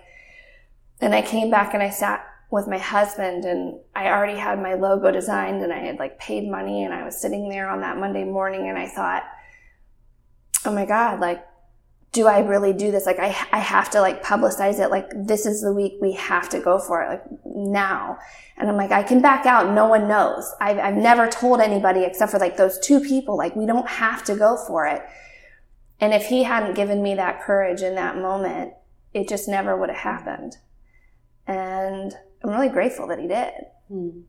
and 1.01 1.15
I 1.15 1.23
came 1.23 1.51
back 1.51 1.75
and 1.75 1.83
I 1.83 1.91
sat 1.91 2.25
with 2.51 2.67
my 2.67 2.79
husband 2.79 3.45
and 3.45 3.79
I 3.95 4.09
already 4.09 4.39
had 4.39 4.61
my 4.61 4.75
logo 4.75 5.11
designed 5.11 5.63
and 5.63 5.73
I 5.73 5.79
had 5.79 5.99
like 5.99 6.19
paid 6.19 6.51
money 6.51 6.83
and 6.83 6.93
I 6.93 7.05
was 7.05 7.21
sitting 7.21 7.49
there 7.49 7.69
on 7.69 7.81
that 7.81 7.97
Monday 7.97 8.25
morning 8.25 8.69
and 8.69 8.77
I 8.77 8.89
thought, 8.89 9.23
oh 10.65 10.73
my 10.73 10.85
God, 10.85 11.21
like 11.21 11.45
do 12.13 12.27
I 12.27 12.41
really 12.41 12.73
do 12.73 12.91
this? 12.91 13.07
Like, 13.07 13.21
I, 13.21 13.29
I 13.53 13.59
have 13.59 13.91
to 13.91 14.01
like 14.01 14.23
publicize 14.25 14.81
it. 14.81 14.91
Like, 14.91 15.11
this 15.15 15.47
is 15.47 15.63
the 15.63 15.73
week 15.73 15.95
we 16.01 16.13
have 16.13 16.49
to 16.49 16.61
go 16.61 16.79
for 16.79 17.03
it, 17.03 17.09
like 17.09 17.25
now. 17.45 18.19
And 18.57 18.69
I'm 18.69 18.77
like, 18.77 18.91
I 18.91 19.05
can 19.05 19.23
back 19.23 19.47
out. 19.47 19.73
No 19.73 19.87
one 19.87 20.09
knows. 20.09 20.53
I've, 20.61 20.79
I've 20.79 20.97
never 20.97 21.29
told 21.29 21.61
anybody 21.61 22.03
except 22.03 22.33
for 22.33 22.39
like 22.39 22.57
those 22.57 22.79
two 22.81 23.01
people. 23.01 23.37
Like, 23.37 23.55
we 23.55 23.65
don't 23.65 23.89
have 23.89 24.25
to 24.25 24.35
go 24.35 24.57
for 24.57 24.87
it. 24.87 25.03
And 26.01 26.13
if 26.13 26.27
he 26.27 26.43
hadn't 26.43 26.75
given 26.75 27.03
me 27.03 27.15
that 27.15 27.43
courage 27.43 27.83
in 27.83 27.95
that 27.95 28.17
moment, 28.17 28.73
it 29.15 29.29
just 29.29 29.49
never 29.49 29.77
would 29.77 29.91
have 29.91 29.99
happened. 29.99 30.57
And 31.47 32.15
I'm 32.43 32.51
really 32.51 32.69
grateful 32.69 33.07
that 33.09 33.19
he 33.19 33.27
did. 33.27 33.53
Hmm. 33.89 34.21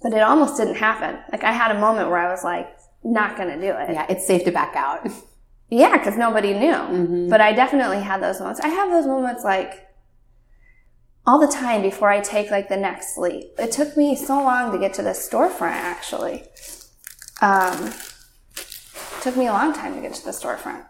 But 0.00 0.12
it 0.12 0.20
almost 0.20 0.56
didn't 0.56 0.76
happen. 0.76 1.18
Like, 1.30 1.44
I 1.44 1.52
had 1.52 1.74
a 1.74 1.80
moment 1.80 2.08
where 2.08 2.18
I 2.18 2.30
was 2.30 2.44
like, 2.44 2.68
not 3.04 3.36
gonna 3.36 3.60
do 3.60 3.68
it. 3.68 3.90
Yeah, 3.90 4.06
it's 4.08 4.26
safe 4.26 4.44
to 4.44 4.52
back 4.52 4.76
out. 4.76 5.08
Yeah, 5.72 5.96
because 5.96 6.18
nobody 6.18 6.52
knew. 6.52 6.74
Mm-hmm. 6.74 7.28
But 7.30 7.40
I 7.40 7.54
definitely 7.54 8.02
had 8.02 8.22
those 8.22 8.38
moments. 8.38 8.60
I 8.60 8.68
have 8.68 8.90
those 8.90 9.06
moments 9.06 9.42
like 9.42 9.88
all 11.26 11.40
the 11.40 11.50
time 11.50 11.80
before 11.80 12.10
I 12.10 12.20
take 12.20 12.50
like 12.50 12.68
the 12.68 12.76
next 12.76 13.16
leap. 13.16 13.52
It 13.58 13.72
took 13.72 13.96
me 13.96 14.14
so 14.14 14.34
long 14.34 14.70
to 14.72 14.78
get 14.78 14.92
to 14.94 15.02
the 15.02 15.12
storefront 15.12 15.70
actually. 15.70 16.44
Um, 17.40 17.90
took 19.22 19.34
me 19.34 19.46
a 19.46 19.52
long 19.52 19.72
time 19.72 19.94
to 19.94 20.02
get 20.02 20.12
to 20.12 20.24
the 20.26 20.32
storefront. 20.32 20.84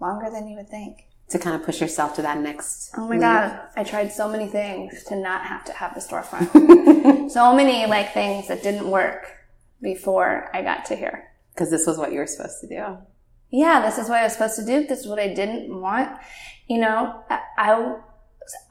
Longer 0.00 0.28
than 0.28 0.48
you 0.48 0.56
would 0.56 0.68
think. 0.68 1.06
To 1.34 1.38
kind 1.40 1.56
of 1.56 1.66
push 1.66 1.80
yourself 1.80 2.14
to 2.16 2.22
that 2.22 2.38
next. 2.38 2.92
Oh 2.96 3.08
my 3.08 3.14
leap. 3.14 3.20
God. 3.20 3.60
I 3.76 3.82
tried 3.84 4.12
so 4.12 4.28
many 4.28 4.46
things 4.46 5.02
to 5.04 5.16
not 5.16 5.44
have 5.44 5.64
to 5.64 5.72
have 5.72 5.94
the 5.94 6.00
storefront. 6.00 7.30
so 7.30 7.54
many 7.54 7.86
like 7.86 8.14
things 8.14 8.48
that 8.48 8.62
didn't 8.62 8.88
work 8.88 9.26
before 9.82 10.48
I 10.54 10.62
got 10.62 10.84
to 10.86 10.96
here. 10.96 11.30
Because 11.52 11.70
this 11.70 11.86
was 11.86 11.98
what 11.98 12.12
you 12.12 12.18
were 12.18 12.26
supposed 12.26 12.60
to 12.60 12.68
do 12.68 12.98
yeah, 13.54 13.80
this 13.82 13.98
is 13.98 14.08
what 14.08 14.18
I 14.18 14.24
was 14.24 14.32
supposed 14.32 14.56
to 14.56 14.64
do. 14.64 14.84
This 14.84 15.00
is 15.00 15.06
what 15.06 15.20
I 15.20 15.32
didn't 15.32 15.80
want. 15.80 16.18
You 16.66 16.78
know, 16.78 17.22
I, 17.30 17.40
I 17.56 17.96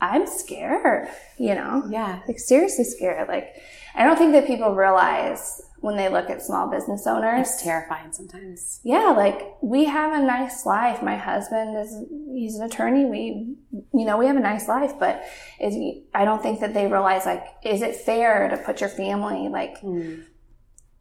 I'm 0.01 0.27
scared, 0.27 1.07
you 1.37 1.55
know? 1.55 1.87
Yeah. 1.89 2.21
Like 2.27 2.37
seriously 2.37 2.83
scared. 2.83 3.29
Like, 3.29 3.55
I 3.95 4.03
don't 4.03 4.17
think 4.17 4.33
that 4.33 4.45
people 4.45 4.75
realize 4.75 5.61
when 5.83 5.97
they 5.97 6.07
look 6.07 6.29
at 6.29 6.41
small 6.41 6.71
business 6.71 7.05
owners. 7.05 7.49
It's 7.49 7.61
terrifying 7.61 8.13
sometimes. 8.13 8.79
Yeah, 8.85 9.09
like 9.09 9.57
we 9.61 9.83
have 9.83 10.17
a 10.17 10.25
nice 10.25 10.65
life. 10.65 11.03
My 11.03 11.17
husband 11.17 11.77
is, 11.77 11.93
he's 12.33 12.55
an 12.55 12.63
attorney. 12.63 13.03
We, 13.03 13.57
you 13.93 14.05
know, 14.05 14.17
we 14.17 14.25
have 14.27 14.37
a 14.37 14.39
nice 14.39 14.69
life, 14.69 14.93
but 14.97 15.21
is, 15.59 15.75
I 16.13 16.23
don't 16.23 16.41
think 16.41 16.61
that 16.61 16.73
they 16.73 16.87
realize 16.87 17.25
like, 17.25 17.43
is 17.65 17.81
it 17.81 17.97
fair 17.97 18.47
to 18.47 18.55
put 18.55 18.79
your 18.79 18.89
family 18.89 19.49
like 19.49 19.81
mm. 19.81 20.23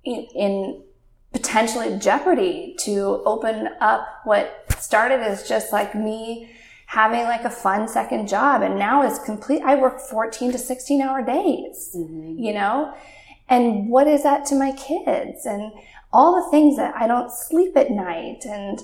in, 0.03 0.27
in 0.35 0.83
potentially 1.33 1.97
jeopardy 2.01 2.75
to 2.81 3.23
open 3.25 3.69
up 3.81 4.05
what 4.25 4.67
started 4.81 5.21
as 5.21 5.49
just 5.49 5.73
like 5.73 5.95
me 5.95 6.51
having 6.87 7.23
like 7.23 7.45
a 7.45 7.51
fun 7.51 7.87
second 7.87 8.29
job 8.29 8.61
and 8.61 8.79
now 8.79 9.03
is 9.03 9.19
complete 9.21 9.63
i 9.65 9.75
work 9.75 9.99
14 9.99 10.53
to 10.53 10.59
16 10.59 11.01
hour 11.01 11.25
days 11.25 11.97
mm-hmm. 11.97 12.39
you 12.39 12.53
know 12.53 12.93
and 13.53 13.91
what 13.91 14.07
is 14.07 14.23
that 14.23 14.47
to 14.47 14.55
my 14.55 14.73
kids? 14.73 15.45
And 15.45 15.73
all 16.11 16.43
the 16.43 16.51
things 16.51 16.77
that 16.79 16.95
i 16.97 17.07
don't 17.07 17.31
sleep 17.31 17.77
at 17.77 17.91
night. 17.91 18.47
And 18.47 18.81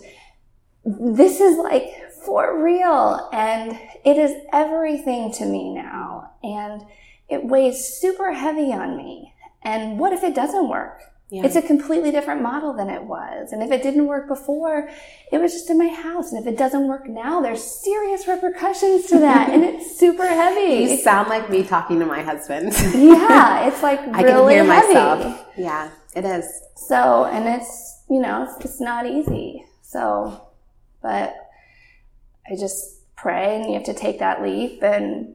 this 0.84 1.40
is 1.40 1.56
like 1.56 1.90
for 2.26 2.62
real. 2.62 3.30
And 3.32 3.80
it 4.04 4.18
is 4.18 4.34
everything 4.52 5.32
to 5.32 5.46
me 5.46 5.74
now. 5.74 6.32
And 6.42 6.82
it 7.30 7.46
weighs 7.46 7.82
super 7.82 8.34
heavy 8.34 8.70
on 8.74 8.98
me. 8.98 9.32
And 9.62 9.98
what 9.98 10.12
if 10.12 10.22
it 10.22 10.34
doesn't 10.34 10.68
work 10.68 11.00
yeah. 11.30 11.44
It's 11.44 11.56
a 11.56 11.62
completely 11.62 12.10
different 12.10 12.40
model 12.40 12.72
than 12.72 12.88
it 12.88 13.02
was. 13.02 13.52
And 13.52 13.62
if 13.62 13.70
it 13.70 13.82
didn't 13.82 14.06
work 14.06 14.28
before, 14.28 14.88
it 15.30 15.36
was 15.38 15.52
just 15.52 15.68
in 15.68 15.76
my 15.76 15.88
house. 15.88 16.32
And 16.32 16.40
if 16.40 16.50
it 16.50 16.56
doesn't 16.56 16.88
work 16.88 17.06
now, 17.06 17.42
there's 17.42 17.62
serious 17.62 18.26
repercussions 18.26 19.06
to 19.08 19.18
that. 19.18 19.50
and 19.50 19.62
it's 19.62 19.98
super 19.98 20.26
heavy. 20.26 20.90
You 20.90 20.96
sound 20.96 21.28
like 21.28 21.50
me 21.50 21.64
talking 21.64 21.98
to 22.00 22.06
my 22.06 22.22
husband. 22.22 22.72
yeah, 22.94 23.66
it's 23.68 23.82
like 23.82 24.00
really 24.06 24.14
I 24.14 24.22
can 24.22 24.48
hear 24.48 24.64
heavy. 24.64 24.94
myself. 24.94 25.46
Yeah, 25.58 25.90
it 26.16 26.24
is. 26.24 26.46
So, 26.76 27.26
and 27.26 27.46
it's, 27.60 28.04
you 28.08 28.20
know, 28.20 28.44
it's, 28.44 28.64
it's 28.64 28.80
not 28.80 29.04
easy. 29.04 29.66
So, 29.82 30.48
but 31.02 31.34
I 32.50 32.56
just 32.56 33.00
pray 33.16 33.56
and 33.56 33.66
you 33.66 33.74
have 33.74 33.84
to 33.84 33.94
take 33.94 34.20
that 34.20 34.42
leap 34.42 34.82
and 34.82 35.34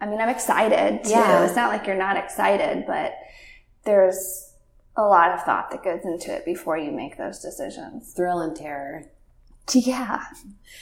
I 0.00 0.06
mean, 0.06 0.20
I'm 0.20 0.28
excited 0.28 1.02
too. 1.02 1.10
Yeah. 1.10 1.44
It's 1.44 1.56
not 1.56 1.72
like 1.72 1.86
you're 1.86 1.96
not 1.96 2.16
excited, 2.16 2.84
but 2.86 3.14
there's 3.88 4.52
a 4.96 5.02
lot 5.02 5.32
of 5.32 5.42
thought 5.44 5.70
that 5.70 5.82
goes 5.82 6.04
into 6.04 6.30
it 6.30 6.44
before 6.44 6.76
you 6.76 6.92
make 6.92 7.16
those 7.16 7.38
decisions. 7.38 8.12
Thrill 8.12 8.40
and 8.40 8.54
terror. 8.54 9.06
Yeah. 9.72 10.24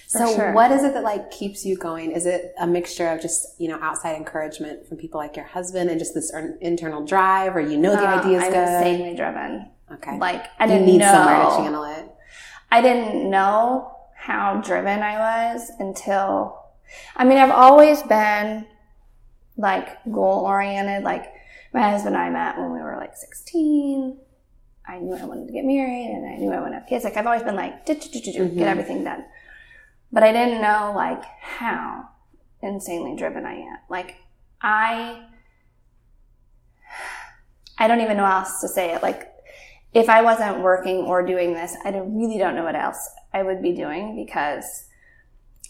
So 0.06 0.34
sure. 0.34 0.52
what 0.52 0.70
is 0.72 0.82
it 0.82 0.94
that 0.94 1.02
like 1.02 1.30
keeps 1.30 1.64
you 1.64 1.76
going? 1.76 2.10
Is 2.10 2.26
it 2.26 2.52
a 2.58 2.66
mixture 2.66 3.08
of 3.08 3.20
just, 3.20 3.60
you 3.60 3.68
know, 3.68 3.78
outside 3.80 4.16
encouragement 4.16 4.88
from 4.88 4.96
people 4.96 5.18
like 5.18 5.36
your 5.36 5.44
husband 5.44 5.90
and 5.90 5.98
just 5.98 6.14
this 6.14 6.32
internal 6.60 7.04
drive 7.04 7.56
or 7.56 7.60
you 7.60 7.76
know 7.76 7.92
the 7.92 8.08
uh, 8.08 8.16
no, 8.16 8.22
idea 8.22 8.38
is 8.38 8.44
I'm 8.44 8.52
good? 8.52 8.62
insanely 8.62 9.16
driven. 9.16 9.70
Okay. 9.92 10.18
Like 10.18 10.46
I 10.58 10.66
didn't 10.66 10.86
you 10.86 10.94
need 10.94 10.98
know, 10.98 11.12
somewhere 11.12 11.44
to 11.44 11.56
channel 11.56 11.84
it. 11.84 12.10
I 12.70 12.80
didn't 12.80 13.30
know 13.30 13.96
how 14.16 14.60
driven 14.60 15.00
I 15.02 15.52
was 15.54 15.70
until 15.78 16.58
I 17.16 17.24
mean, 17.24 17.38
I've 17.38 17.50
always 17.50 18.02
been 18.02 18.66
like 19.56 20.02
goal 20.04 20.44
oriented. 20.44 21.02
Like 21.02 21.32
my 21.76 21.90
husband 21.90 22.16
and 22.16 22.24
I 22.24 22.30
met 22.30 22.58
when 22.58 22.72
we 22.72 22.78
were 22.78 22.96
like 22.96 23.14
16. 23.14 24.16
I 24.88 24.98
knew 24.98 25.14
I 25.14 25.24
wanted 25.26 25.46
to 25.46 25.52
get 25.52 25.64
married 25.64 26.06
and 26.06 26.26
I 26.26 26.36
knew 26.36 26.50
I 26.50 26.58
wanted 26.58 26.70
to 26.70 26.78
have 26.80 26.88
kids. 26.88 27.04
Like 27.04 27.18
I've 27.18 27.26
always 27.26 27.42
been 27.42 27.54
like, 27.54 27.84
mm-hmm. 27.84 28.58
get 28.58 28.66
everything 28.66 29.04
done. 29.04 29.26
But 30.10 30.22
I 30.22 30.32
didn't 30.32 30.62
know 30.62 30.94
like 30.96 31.22
how 31.40 32.08
insanely 32.62 33.14
driven 33.14 33.44
I 33.44 33.56
am. 33.56 33.76
Like 33.90 34.16
I, 34.62 35.26
I 37.76 37.88
don't 37.88 38.00
even 38.00 38.16
know 38.16 38.24
how 38.24 38.38
else 38.38 38.62
to 38.62 38.68
say 38.68 38.94
it. 38.94 39.02
Like 39.02 39.30
if 39.92 40.08
I 40.08 40.22
wasn't 40.22 40.60
working 40.60 40.98
or 40.98 41.26
doing 41.26 41.52
this, 41.52 41.76
I 41.84 41.90
really 41.90 42.38
don't 42.38 42.54
know 42.54 42.64
what 42.64 42.76
else 42.76 43.06
I 43.34 43.42
would 43.42 43.60
be 43.60 43.72
doing 43.72 44.16
because 44.16 44.86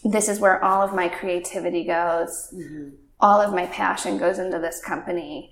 this 0.05 0.29
is 0.29 0.39
where 0.39 0.63
all 0.63 0.81
of 0.81 0.95
my 0.95 1.09
creativity 1.09 1.83
goes. 1.83 2.53
Mm-hmm. 2.55 2.91
All 3.19 3.41
of 3.41 3.53
my 3.53 3.65
passion 3.65 4.17
goes 4.17 4.39
into 4.39 4.59
this 4.59 4.81
company. 4.81 5.51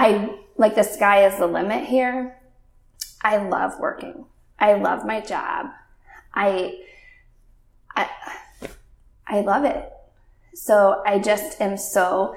I 0.00 0.30
like 0.56 0.76
the 0.76 0.82
sky 0.82 1.26
is 1.26 1.38
the 1.38 1.46
limit 1.46 1.84
here. 1.84 2.40
I 3.22 3.36
love 3.36 3.78
working. 3.78 4.24
I 4.58 4.72
love 4.72 5.04
my 5.04 5.20
job. 5.20 5.66
I, 6.32 6.78
I, 7.94 8.08
I 9.26 9.40
love 9.42 9.66
it. 9.66 9.92
So 10.54 11.02
I 11.04 11.18
just 11.18 11.60
am 11.60 11.76
so 11.76 12.34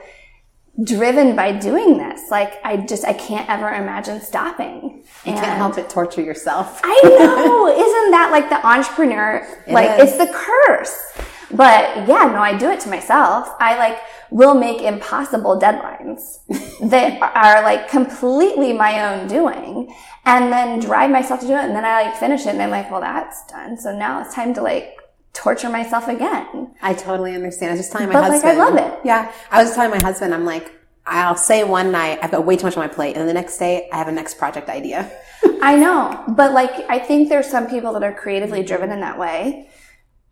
driven 0.84 1.38
by 1.38 1.53
doing 1.53 1.98
this. 1.98 2.29
Like 2.29 2.53
I 2.65 2.75
just, 2.75 3.05
I 3.05 3.13
can't 3.13 3.50
ever 3.50 3.70
imagine 3.70 4.20
stopping. 4.20 5.05
You 5.24 5.32
and 5.32 5.39
can't 5.39 5.58
help 5.58 5.75
but 5.75 5.89
torture 5.89 6.22
yourself. 6.22 6.82
I 6.84 7.00
know. 7.05 7.67
Isn't 7.70 8.12
that 8.12 8.29
like 8.32 8.50
the 8.50 8.65
entrepreneur? 8.67 9.48
It 9.67 9.74
like 9.74 10.01
is. 10.01 10.10
it's 10.10 10.17
the 10.17 10.34
curse. 10.34 11.17
But 11.55 12.07
yeah, 12.07 12.31
no, 12.33 12.39
I 12.39 12.57
do 12.57 12.69
it 12.69 12.79
to 12.81 12.89
myself. 12.89 13.50
I 13.60 13.77
like 13.77 14.00
will 14.31 14.55
make 14.55 14.81
impossible 14.81 15.60
deadlines 15.60 16.39
that 16.89 17.22
are 17.22 17.62
like 17.62 17.88
completely 17.88 18.74
my 18.74 19.13
own 19.13 19.27
doing 19.27 19.95
and 20.25 20.51
then 20.51 20.79
drive 20.79 21.12
myself 21.12 21.41
to 21.41 21.48
do 21.48 21.53
it. 21.53 21.63
And 21.63 21.75
then 21.75 21.86
I 21.86 22.03
like 22.03 22.15
finish 22.15 22.41
it 22.41 22.50
and 22.50 22.62
I'm 22.62 22.72
like, 22.72 22.89
well, 22.89 23.01
that's 23.01 23.45
done. 23.45 23.77
So 23.77 23.95
now 23.95 24.22
it's 24.22 24.33
time 24.33 24.53
to 24.55 24.62
like 24.62 24.98
torture 25.33 25.69
myself 25.69 26.07
again. 26.07 26.74
I 26.81 26.93
totally 26.95 27.36
understand. 27.36 27.69
I 27.69 27.74
was 27.74 27.81
just 27.81 27.91
telling 27.91 28.07
my 28.07 28.13
but, 28.13 28.31
husband. 28.31 28.57
Like, 28.57 28.67
I 28.67 28.72
love 28.72 28.93
it. 28.93 29.00
Yeah. 29.05 29.31
I 29.51 29.63
was 29.63 29.75
telling 29.75 29.91
my 29.91 30.01
husband, 30.01 30.33
I'm 30.33 30.45
like, 30.45 30.72
I'll 31.05 31.36
say 31.36 31.63
one 31.63 31.91
night, 31.91 32.19
I've 32.22 32.31
got 32.31 32.45
way 32.45 32.55
too 32.55 32.65
much 32.65 32.77
on 32.77 32.83
my 32.83 32.88
plate. 32.88 33.17
And 33.17 33.27
the 33.27 33.33
next 33.33 33.57
day, 33.57 33.89
I 33.91 33.98
have 33.98 34.07
a 34.07 34.12
next 34.12 34.38
project 34.38 34.69
idea. 34.69 35.12
I 35.62 35.75
know. 35.75 36.24
But 36.29 36.53
like, 36.53 36.72
I 36.89 36.98
think 36.98 37.29
there's 37.29 37.48
some 37.48 37.67
people 37.67 37.93
that 37.93 38.03
are 38.03 38.13
creatively 38.13 38.63
driven 38.63 38.91
in 38.91 39.01
that 39.01 39.19
way 39.19 39.69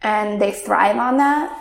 and 0.01 0.41
they 0.41 0.51
thrive 0.51 0.97
on 0.97 1.17
that. 1.17 1.57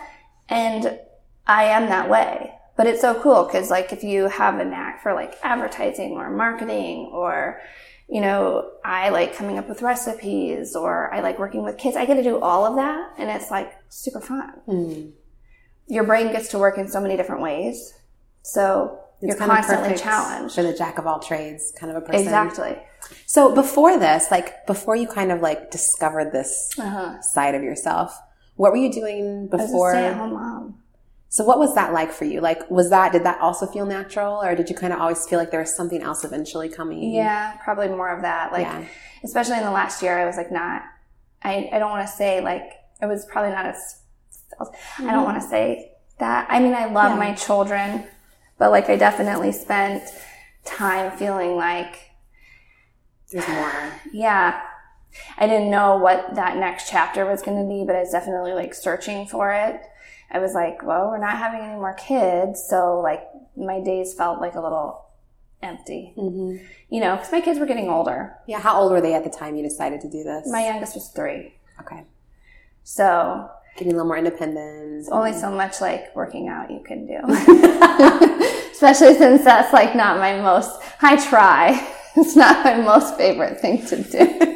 And 0.48 0.98
I 1.46 1.64
am 1.64 1.88
that 1.88 2.08
way. 2.08 2.52
But 2.76 2.86
it's 2.86 3.00
so 3.00 3.20
cool 3.20 3.44
because 3.44 3.70
like 3.70 3.92
if 3.92 4.02
you 4.02 4.28
have 4.28 4.58
a 4.58 4.64
knack 4.64 5.02
for 5.02 5.12
like 5.12 5.34
advertising 5.42 6.12
or 6.12 6.30
marketing 6.30 7.10
or 7.12 7.60
you 8.08 8.20
know, 8.20 8.68
I 8.84 9.10
like 9.10 9.36
coming 9.36 9.56
up 9.56 9.68
with 9.68 9.82
recipes 9.82 10.74
or 10.74 11.14
I 11.14 11.20
like 11.20 11.38
working 11.38 11.62
with 11.62 11.78
kids. 11.78 11.96
I 11.96 12.06
get 12.06 12.14
to 12.14 12.24
do 12.24 12.40
all 12.40 12.66
of 12.66 12.74
that 12.74 13.14
and 13.18 13.30
it's 13.30 13.52
like 13.52 13.72
super 13.88 14.20
fun. 14.20 14.52
Mm. 14.66 15.12
Your 15.86 16.04
brain 16.04 16.32
gets 16.32 16.48
to 16.48 16.58
work 16.58 16.76
in 16.76 16.88
so 16.88 17.00
many 17.00 17.16
different 17.16 17.40
ways. 17.40 17.94
So 18.42 18.98
it's 19.20 19.38
you're 19.38 19.46
constantly 19.46 19.96
challenged. 19.96 20.54
For 20.54 20.62
the 20.62 20.72
jack 20.72 20.98
of 20.98 21.06
all 21.06 21.20
trades 21.20 21.72
kind 21.78 21.94
of 21.94 22.02
a 22.02 22.04
person. 22.04 22.22
Exactly. 22.22 22.76
So 23.26 23.54
before 23.54 23.98
this, 23.98 24.30
like 24.30 24.66
before 24.66 24.96
you 24.96 25.06
kind 25.06 25.30
of 25.30 25.40
like 25.40 25.70
discovered 25.70 26.32
this 26.32 26.70
uh-huh. 26.78 27.20
side 27.20 27.54
of 27.54 27.62
yourself, 27.62 28.18
what 28.60 28.72
were 28.72 28.76
you 28.76 28.92
doing 28.92 29.46
before? 29.46 29.92
stay 29.92 30.04
at 30.04 30.18
home 30.18 30.34
mom. 30.34 30.74
So 31.30 31.44
what 31.44 31.58
was 31.58 31.74
that 31.76 31.94
like 31.94 32.12
for 32.12 32.26
you? 32.26 32.42
Like, 32.42 32.70
was 32.70 32.90
that, 32.90 33.10
did 33.12 33.24
that 33.24 33.40
also 33.40 33.66
feel 33.66 33.86
natural 33.86 34.42
or 34.42 34.54
did 34.54 34.68
you 34.68 34.76
kind 34.76 34.92
of 34.92 35.00
always 35.00 35.26
feel 35.26 35.38
like 35.38 35.50
there 35.50 35.60
was 35.60 35.74
something 35.74 36.02
else 36.02 36.24
eventually 36.24 36.68
coming? 36.68 37.10
Yeah, 37.10 37.56
probably 37.64 37.88
more 37.88 38.14
of 38.14 38.20
that. 38.20 38.52
Like, 38.52 38.66
yeah. 38.66 38.84
especially 39.24 39.56
in 39.56 39.64
the 39.64 39.70
last 39.70 40.02
year, 40.02 40.18
I 40.18 40.26
was 40.26 40.36
like, 40.36 40.52
not, 40.52 40.82
I, 41.42 41.70
I 41.72 41.78
don't 41.78 41.88
want 41.88 42.06
to 42.06 42.12
say 42.12 42.42
like, 42.42 42.64
it 43.00 43.06
was 43.06 43.24
probably 43.24 43.52
not 43.52 43.64
as, 43.64 44.02
mm-hmm. 44.60 45.08
I 45.08 45.12
don't 45.12 45.24
want 45.24 45.40
to 45.40 45.48
say 45.48 45.92
that. 46.18 46.46
I 46.50 46.60
mean, 46.60 46.74
I 46.74 46.84
love 46.84 47.12
yeah. 47.12 47.16
my 47.16 47.32
children, 47.32 48.04
but 48.58 48.72
like, 48.72 48.90
I 48.90 48.96
definitely 48.96 49.52
spent 49.52 50.02
time 50.66 51.16
feeling 51.16 51.56
like, 51.56 52.10
there's 53.32 53.48
more. 53.48 53.92
Yeah. 54.12 54.60
I 55.36 55.46
didn't 55.46 55.70
know 55.70 55.96
what 55.96 56.34
that 56.34 56.56
next 56.56 56.88
chapter 56.88 57.26
was 57.26 57.42
going 57.42 57.58
to 57.58 57.68
be, 57.68 57.84
but 57.84 57.96
I 57.96 58.00
was 58.00 58.10
definitely 58.10 58.52
like 58.52 58.74
searching 58.74 59.26
for 59.26 59.52
it. 59.52 59.80
I 60.30 60.38
was 60.38 60.54
like, 60.54 60.82
well, 60.82 61.08
we're 61.08 61.18
not 61.18 61.38
having 61.38 61.60
any 61.60 61.74
more 61.74 61.94
kids. 61.94 62.64
So 62.68 63.00
like 63.00 63.22
my 63.56 63.80
days 63.80 64.14
felt 64.14 64.40
like 64.40 64.54
a 64.54 64.60
little 64.60 65.06
empty, 65.62 66.14
mm-hmm. 66.16 66.64
you 66.88 67.00
know, 67.00 67.16
because 67.16 67.32
my 67.32 67.40
kids 67.40 67.58
were 67.58 67.66
getting 67.66 67.88
older. 67.88 68.34
Yeah. 68.46 68.60
How 68.60 68.80
old 68.80 68.92
were 68.92 69.00
they 69.00 69.14
at 69.14 69.24
the 69.24 69.30
time 69.30 69.56
you 69.56 69.62
decided 69.62 70.00
to 70.02 70.08
do 70.08 70.22
this? 70.22 70.48
My 70.50 70.64
youngest 70.64 70.94
was 70.94 71.08
three. 71.08 71.54
Okay. 71.80 72.04
So 72.84 73.50
getting 73.76 73.92
a 73.92 73.96
little 73.96 74.08
more 74.08 74.18
independence. 74.18 75.08
Only 75.10 75.32
so 75.32 75.50
much 75.50 75.80
like 75.80 76.14
working 76.14 76.48
out 76.48 76.70
you 76.70 76.80
can 76.80 77.06
do. 77.06 77.18
Especially 78.72 79.14
since 79.16 79.44
that's 79.44 79.72
like 79.72 79.94
not 79.94 80.18
my 80.18 80.40
most, 80.40 80.80
I 81.00 81.16
try. 81.28 81.88
It's 82.16 82.34
not 82.34 82.64
my 82.64 82.74
most 82.74 83.16
favorite 83.16 83.60
thing 83.60 83.86
to 83.86 84.02
do. 84.02 84.49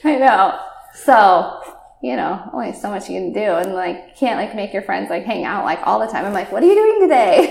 I 0.04 0.16
know. 0.16 0.58
So 0.94 1.60
you 2.02 2.16
know, 2.16 2.48
only 2.52 2.72
so 2.72 2.88
much 2.88 3.08
you 3.10 3.20
can 3.20 3.32
do. 3.32 3.40
And 3.40 3.74
like, 3.74 4.16
can't 4.16 4.38
like 4.38 4.54
make 4.54 4.72
your 4.72 4.82
friends 4.82 5.10
like 5.10 5.24
hang 5.24 5.44
out 5.44 5.64
like 5.64 5.80
all 5.84 5.98
the 5.98 6.06
time. 6.06 6.24
I'm 6.24 6.32
like, 6.32 6.50
what 6.50 6.62
are 6.62 6.66
you 6.66 6.74
doing 6.74 7.00
today? 7.02 7.50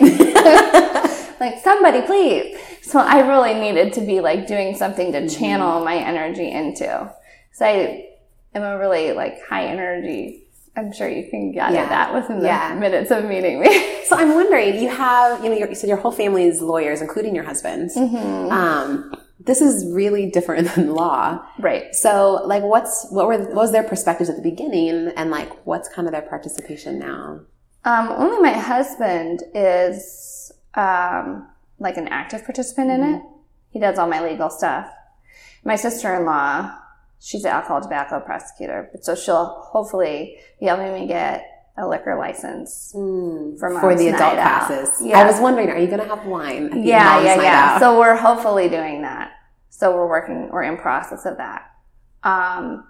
like, 1.39 1.60
somebody 1.60 2.01
please. 2.01 2.58
So 2.82 3.00
I 3.00 3.20
really 3.20 3.53
needed 3.53 3.94
to 3.94 4.01
be 4.01 4.22
like 4.22 4.48
doing 4.48 4.75
something 4.75 5.12
to 5.12 5.29
channel 5.29 5.75
mm-hmm. 5.75 5.86
my 5.86 5.96
energy 5.98 6.50
into. 6.50 7.13
So 7.53 7.65
I 7.65 8.08
am 8.56 8.63
a 8.63 8.79
really 8.79 9.12
like 9.12 9.39
high 9.48 9.65
energy. 9.68 10.48
I'm 10.75 10.94
sure 10.94 11.10
you 11.10 11.29
can 11.29 11.51
gather 11.51 11.75
yeah. 11.75 11.89
that 11.89 12.13
within 12.13 12.39
the 12.39 12.46
yeah. 12.46 12.74
minutes 12.74 13.12
of 13.12 13.25
meeting 13.25 13.60
me. 13.60 14.03
so 14.06 14.15
I'm 14.15 14.34
wondering, 14.34 14.82
you 14.82 14.89
have, 14.89 15.44
you 15.44 15.50
know, 15.51 15.58
you 15.58 15.75
said 15.75 15.89
your 15.89 15.98
whole 15.98 16.12
family 16.12 16.46
is 16.46 16.62
lawyers, 16.62 17.01
including 17.01 17.36
your 17.36 17.44
husband. 17.44 17.91
Mm-hmm. 17.96 18.51
Um, 18.51 19.13
this 19.39 19.62
is 19.62 19.89
really 19.93 20.29
different 20.29 20.67
than 20.75 20.93
law. 20.93 21.46
Right. 21.60 21.93
So 21.96 22.41
like 22.46 22.63
what's 22.63 23.08
what 23.10 23.27
were 23.27 23.38
what 23.38 23.55
was 23.55 23.72
their 23.72 23.84
perspectives 23.84 24.29
at 24.29 24.36
the 24.36 24.41
beginning 24.41 25.12
and 25.15 25.31
like 25.31 25.65
what's 25.65 25.89
kind 25.89 26.08
of 26.08 26.12
their 26.12 26.22
participation 26.22 27.00
now? 27.00 27.41
Um, 27.86 28.10
only 28.10 28.41
my 28.41 28.58
husband 28.58 29.43
is 29.55 30.51
um, 30.75 31.48
like 31.79 31.98
an 31.98 32.08
active 32.10 32.43
participant 32.43 32.89
mm-hmm. 32.89 33.03
in 33.03 33.15
it. 33.15 33.22
He 33.72 33.79
does 33.79 33.98
all 33.98 34.08
my 34.08 34.22
legal 34.22 34.50
stuff. 34.50 34.91
My 35.63 35.75
sister-in-law, 35.75 36.77
she's 37.19 37.43
an 37.43 37.51
alcohol 37.51 37.81
tobacco 37.81 38.19
prosecutor, 38.19 38.89
so 39.01 39.15
she'll 39.15 39.62
hopefully 39.62 40.39
be 40.60 40.65
helping 40.65 40.93
me 40.93 41.08
get 41.08 41.59
a 41.78 41.88
liquor 41.88 42.18
license 42.18 42.94
mm, 42.96 43.58
for 43.60 43.96
the 43.96 44.10
adult 44.10 44.34
classes. 44.34 45.02
Yeah. 45.02 45.20
I 45.20 45.26
was 45.26 45.40
wondering, 45.40 45.70
are 45.70 45.78
you 45.78 45.88
going 45.88 46.00
to 46.00 46.08
have 46.08 46.26
wine? 46.26 46.84
yeah, 46.84 47.22
yeah, 47.22 47.42
yeah. 47.42 47.72
Out? 47.74 47.80
So 47.80 48.00
we're 48.00 48.18
hopefully 48.18 48.68
doing 48.70 49.02
that. 49.04 49.32
So 49.70 49.96
we're 49.96 50.08
working, 50.08 50.50
we're 50.52 50.64
in 50.64 50.78
process 50.78 51.26
of 51.26 51.38
that. 51.38 51.72
Um, 52.24 52.86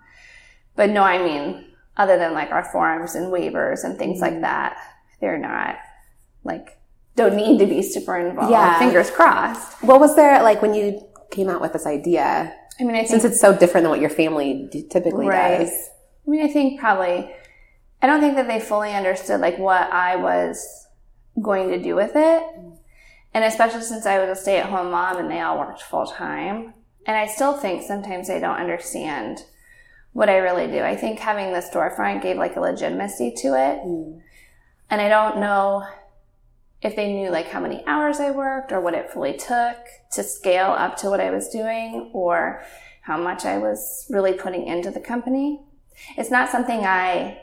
but 0.75 0.89
no, 0.89 1.03
I 1.03 1.23
mean, 1.23 1.65
other 1.97 2.17
than 2.17 2.33
like 2.33 2.51
our 2.51 2.63
forms 2.71 3.13
and 3.13 3.31
waivers 3.31 3.83
and 3.83 3.97
things 3.97 4.21
mm-hmm. 4.21 4.33
like 4.33 4.41
that, 4.41 4.77
they're 5.21 5.37
not 5.37 5.77
like, 6.43 6.79
don't 7.15 7.35
need 7.35 7.59
to 7.59 7.65
be 7.65 7.83
super 7.83 8.17
involved. 8.17 8.51
Yeah. 8.51 8.79
Fingers 8.79 9.11
crossed. 9.11 9.83
What 9.83 9.99
was 9.99 10.15
there 10.15 10.41
like 10.41 10.61
when 10.61 10.73
you 10.73 11.05
came 11.31 11.49
out 11.49 11.61
with 11.61 11.73
this 11.73 11.85
idea? 11.85 12.55
I 12.79 12.83
mean, 12.83 12.95
I 12.95 12.99
think, 12.99 13.09
since 13.09 13.25
it's 13.25 13.41
so 13.41 13.55
different 13.55 13.83
than 13.83 13.91
what 13.91 13.99
your 13.99 14.09
family 14.09 14.69
typically 14.89 15.27
right. 15.27 15.59
does. 15.59 15.89
I 16.25 16.29
mean, 16.31 16.45
I 16.45 16.47
think 16.47 16.79
probably, 16.79 17.29
I 18.01 18.07
don't 18.07 18.21
think 18.21 18.35
that 18.35 18.47
they 18.47 18.59
fully 18.59 18.93
understood 18.93 19.41
like 19.41 19.57
what 19.57 19.91
I 19.91 20.15
was 20.15 20.87
going 21.41 21.69
to 21.69 21.81
do 21.81 21.95
with 21.95 22.11
it. 22.15 22.43
And 23.33 23.43
especially 23.43 23.81
since 23.81 24.05
I 24.05 24.19
was 24.19 24.37
a 24.37 24.41
stay 24.41 24.57
at 24.57 24.69
home 24.69 24.91
mom 24.91 25.17
and 25.17 25.29
they 25.29 25.41
all 25.41 25.59
worked 25.59 25.81
full 25.81 26.05
time. 26.05 26.73
And 27.05 27.17
I 27.17 27.27
still 27.27 27.53
think 27.53 27.83
sometimes 27.83 28.27
they 28.27 28.39
don't 28.39 28.57
understand 28.57 29.39
what 30.13 30.29
I 30.29 30.37
really 30.37 30.67
do. 30.67 30.81
I 30.81 30.95
think 30.95 31.19
having 31.19 31.51
the 31.51 31.59
storefront 31.59 32.21
gave 32.21 32.37
like 32.37 32.55
a 32.55 32.61
legitimacy 32.61 33.33
to 33.37 33.47
it. 33.49 33.79
Mm. 33.85 34.21
And 34.89 35.01
I 35.01 35.07
don't 35.07 35.39
know 35.39 35.85
if 36.81 36.95
they 36.95 37.11
knew 37.11 37.29
like 37.29 37.47
how 37.49 37.59
many 37.59 37.85
hours 37.85 38.19
I 38.19 38.31
worked 38.31 38.71
or 38.71 38.81
what 38.81 38.93
it 38.93 39.11
fully 39.11 39.33
took 39.33 39.77
to 40.13 40.23
scale 40.23 40.71
up 40.71 40.97
to 40.97 41.09
what 41.09 41.19
I 41.19 41.29
was 41.29 41.49
doing 41.49 42.09
or 42.13 42.63
how 43.01 43.17
much 43.17 43.45
I 43.45 43.57
was 43.57 44.05
really 44.09 44.33
putting 44.33 44.65
into 44.65 44.89
the 44.89 44.99
company. 44.99 45.61
It's 46.17 46.31
not 46.31 46.49
something 46.49 46.79
I, 46.79 47.41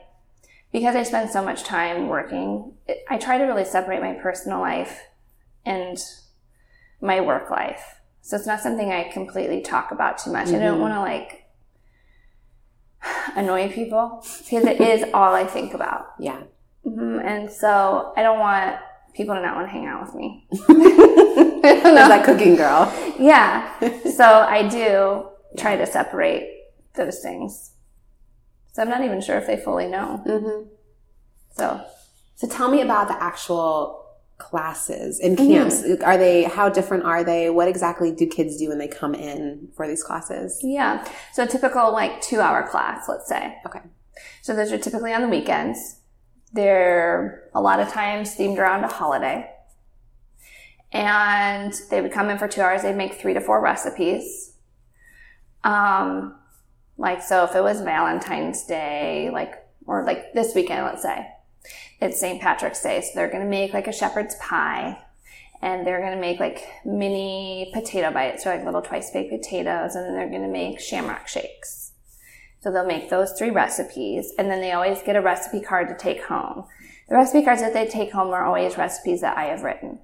because 0.72 0.96
I 0.96 1.02
spend 1.02 1.30
so 1.30 1.44
much 1.44 1.64
time 1.64 2.08
working, 2.08 2.74
I 3.08 3.18
try 3.18 3.38
to 3.38 3.44
really 3.44 3.64
separate 3.64 4.00
my 4.00 4.14
personal 4.14 4.60
life 4.60 5.00
and 5.64 5.98
my 7.00 7.20
work 7.20 7.50
life. 7.50 8.00
So 8.22 8.36
it's 8.36 8.46
not 8.46 8.60
something 8.60 8.90
I 8.90 9.04
completely 9.04 9.60
talk 9.60 9.92
about 9.92 10.18
too 10.18 10.32
much. 10.32 10.48
Mm-hmm. 10.48 10.56
I 10.56 10.58
don't 10.58 10.72
mm-hmm. 10.74 10.80
want 10.82 10.94
to 10.94 11.00
like 11.00 11.46
annoy 13.36 13.72
people 13.72 14.24
because 14.38 14.64
it 14.64 14.80
is 14.80 15.04
all 15.14 15.34
I 15.34 15.44
think 15.44 15.74
about. 15.74 16.06
Yeah. 16.18 16.42
Mm-hmm. 16.84 17.20
And 17.26 17.50
so 17.50 18.12
I 18.16 18.22
don't 18.22 18.38
want 18.38 18.76
people 19.14 19.34
to 19.34 19.40
not 19.40 19.56
want 19.56 19.68
to 19.68 19.72
hang 19.72 19.86
out 19.86 20.02
with 20.02 20.14
me. 20.14 20.46
There's 21.62 22.08
that 22.08 22.24
cooking 22.24 22.56
girl. 22.56 22.92
Yeah. 23.18 23.72
So 24.10 24.24
I 24.24 24.68
do 24.68 25.28
try 25.58 25.76
to 25.76 25.86
separate 25.86 26.64
those 26.94 27.20
things. 27.20 27.72
So 28.76 28.82
I'm 28.82 28.90
not 28.90 29.02
even 29.02 29.22
sure 29.22 29.38
if 29.38 29.46
they 29.46 29.56
fully 29.56 29.86
know. 29.86 30.22
Mm-hmm. 30.26 30.68
So, 31.52 31.82
so 32.34 32.46
tell 32.46 32.70
me 32.70 32.82
about 32.82 33.08
the 33.08 33.14
actual 33.22 34.04
classes 34.36 35.18
and 35.18 35.38
camps. 35.38 35.80
Mm-hmm. 35.80 36.04
Are 36.04 36.18
they, 36.18 36.44
how 36.44 36.68
different 36.68 37.04
are 37.04 37.24
they? 37.24 37.48
What 37.48 37.68
exactly 37.68 38.12
do 38.12 38.26
kids 38.26 38.58
do 38.58 38.68
when 38.68 38.76
they 38.76 38.86
come 38.86 39.14
in 39.14 39.68
for 39.74 39.88
these 39.88 40.02
classes? 40.02 40.60
Yeah. 40.62 41.08
So 41.32 41.44
a 41.44 41.46
typical 41.46 41.90
like 41.90 42.20
two 42.20 42.38
hour 42.42 42.68
class, 42.68 43.08
let's 43.08 43.26
say. 43.26 43.56
Okay. 43.64 43.80
So 44.42 44.54
those 44.54 44.70
are 44.72 44.76
typically 44.76 45.14
on 45.14 45.22
the 45.22 45.28
weekends. 45.28 45.96
They're 46.52 47.48
a 47.54 47.62
lot 47.62 47.80
of 47.80 47.88
times 47.88 48.36
themed 48.36 48.58
around 48.58 48.84
a 48.84 48.88
holiday. 48.88 49.50
And 50.92 51.72
they 51.88 52.02
would 52.02 52.12
come 52.12 52.28
in 52.28 52.36
for 52.36 52.46
two 52.46 52.60
hours. 52.60 52.82
They'd 52.82 52.94
make 52.94 53.14
three 53.14 53.32
to 53.32 53.40
four 53.40 53.62
recipes. 53.62 54.52
Um, 55.64 56.34
like, 56.98 57.22
so 57.22 57.44
if 57.44 57.54
it 57.54 57.62
was 57.62 57.80
Valentine's 57.80 58.64
Day, 58.64 59.30
like, 59.32 59.54
or 59.86 60.04
like 60.04 60.32
this 60.32 60.54
weekend, 60.54 60.84
let's 60.84 61.02
say, 61.02 61.26
it's 62.00 62.20
St. 62.20 62.40
Patrick's 62.40 62.82
Day. 62.82 63.00
So 63.00 63.10
they're 63.14 63.30
going 63.30 63.44
to 63.44 63.48
make 63.48 63.72
like 63.72 63.86
a 63.86 63.92
shepherd's 63.92 64.34
pie 64.36 64.98
and 65.62 65.86
they're 65.86 66.00
going 66.00 66.14
to 66.14 66.20
make 66.20 66.40
like 66.40 66.66
mini 66.84 67.70
potato 67.72 68.12
bites 68.12 68.46
or 68.46 68.50
like 68.50 68.64
little 68.64 68.82
twice 68.82 69.10
baked 69.10 69.30
potatoes 69.30 69.94
and 69.94 70.06
then 70.06 70.14
they're 70.14 70.28
going 70.28 70.42
to 70.42 70.48
make 70.48 70.80
shamrock 70.80 71.28
shakes. 71.28 71.92
So 72.60 72.72
they'll 72.72 72.86
make 72.86 73.10
those 73.10 73.32
three 73.32 73.50
recipes 73.50 74.32
and 74.38 74.50
then 74.50 74.60
they 74.60 74.72
always 74.72 75.02
get 75.02 75.16
a 75.16 75.20
recipe 75.20 75.60
card 75.60 75.88
to 75.88 75.96
take 75.96 76.24
home. 76.24 76.64
The 77.08 77.14
recipe 77.14 77.44
cards 77.44 77.60
that 77.60 77.72
they 77.72 77.86
take 77.86 78.12
home 78.12 78.28
are 78.28 78.44
always 78.44 78.76
recipes 78.76 79.20
that 79.20 79.38
I 79.38 79.44
have 79.44 79.62
written. 79.62 80.00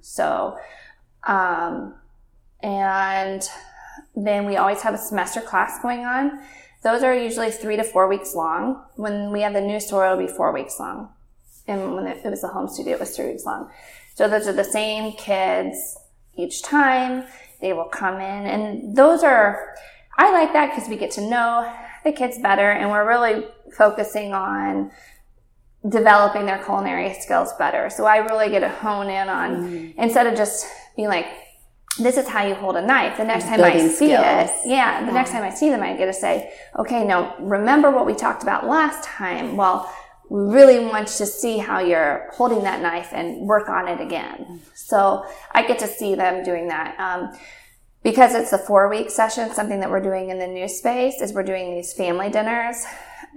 So, 0.00 0.56
um, 1.26 1.94
and 2.62 3.46
then 4.14 4.46
we 4.46 4.56
always 4.56 4.82
have 4.82 4.94
a 4.94 4.98
semester 4.98 5.40
class 5.40 5.80
going 5.80 6.04
on. 6.04 6.42
Those 6.82 7.02
are 7.02 7.14
usually 7.14 7.50
three 7.50 7.76
to 7.76 7.84
four 7.84 8.08
weeks 8.08 8.34
long. 8.34 8.82
When 8.96 9.30
we 9.30 9.42
have 9.42 9.52
the 9.52 9.60
new 9.60 9.80
store, 9.80 10.04
it'll 10.06 10.18
be 10.18 10.26
four 10.26 10.52
weeks 10.52 10.80
long. 10.80 11.10
And 11.68 11.94
when 11.94 12.06
it 12.06 12.24
was 12.24 12.40
the 12.40 12.48
home 12.48 12.68
studio, 12.68 12.94
it 12.94 13.00
was 13.00 13.16
three 13.16 13.26
weeks 13.26 13.44
long. 13.44 13.70
So 14.14 14.28
those 14.28 14.48
are 14.48 14.52
the 14.52 14.64
same 14.64 15.12
kids 15.12 15.98
each 16.36 16.62
time. 16.62 17.24
They 17.60 17.72
will 17.72 17.84
come 17.84 18.16
in 18.16 18.46
and 18.46 18.96
those 18.96 19.22
are, 19.22 19.74
I 20.18 20.32
like 20.32 20.52
that 20.52 20.74
because 20.74 20.88
we 20.88 20.96
get 20.96 21.12
to 21.12 21.20
know 21.20 21.72
the 22.04 22.12
kids 22.12 22.38
better 22.38 22.72
and 22.72 22.90
we're 22.90 23.06
really 23.06 23.46
focusing 23.76 24.32
on 24.32 24.90
developing 25.88 26.46
their 26.46 26.62
culinary 26.64 27.14
skills 27.14 27.52
better. 27.58 27.90
So 27.90 28.04
I 28.04 28.18
really 28.18 28.50
get 28.50 28.60
to 28.60 28.68
hone 28.68 29.08
in 29.08 29.28
on, 29.28 29.50
mm. 29.56 29.94
instead 29.96 30.26
of 30.26 30.36
just 30.36 30.66
being 30.96 31.08
like, 31.08 31.26
this 31.98 32.16
is 32.16 32.26
how 32.26 32.46
you 32.46 32.54
hold 32.54 32.76
a 32.76 32.84
knife. 32.84 33.18
The 33.18 33.24
next 33.24 33.44
time 33.44 33.58
Building 33.58 33.84
I 33.84 33.88
see 33.88 33.94
skills. 33.94 34.10
it, 34.10 34.68
yeah, 34.70 35.00
the 35.00 35.06
yeah. 35.06 35.12
next 35.12 35.30
time 35.30 35.42
I 35.42 35.50
see 35.50 35.68
them, 35.68 35.82
I 35.82 35.94
get 35.96 36.06
to 36.06 36.12
say, 36.12 36.52
okay, 36.78 37.04
now 37.04 37.36
remember 37.38 37.90
what 37.90 38.06
we 38.06 38.14
talked 38.14 38.42
about 38.42 38.66
last 38.66 39.04
time. 39.04 39.56
Well, 39.56 39.92
we 40.30 40.40
really 40.40 40.84
want 40.86 41.08
to 41.08 41.26
see 41.26 41.58
how 41.58 41.80
you're 41.80 42.30
holding 42.32 42.62
that 42.62 42.80
knife 42.80 43.10
and 43.12 43.46
work 43.46 43.68
on 43.68 43.88
it 43.88 44.00
again. 44.00 44.62
So 44.74 45.26
I 45.52 45.66
get 45.66 45.78
to 45.80 45.86
see 45.86 46.14
them 46.14 46.42
doing 46.42 46.68
that. 46.68 46.98
Um, 46.98 47.36
because 48.02 48.34
it's 48.34 48.52
a 48.52 48.58
four 48.58 48.88
week 48.88 49.10
session, 49.10 49.52
something 49.52 49.80
that 49.80 49.90
we're 49.90 50.00
doing 50.00 50.30
in 50.30 50.38
the 50.38 50.46
new 50.46 50.68
space 50.68 51.20
is 51.20 51.32
we're 51.32 51.42
doing 51.42 51.74
these 51.74 51.92
family 51.92 52.30
dinners. 52.30 52.84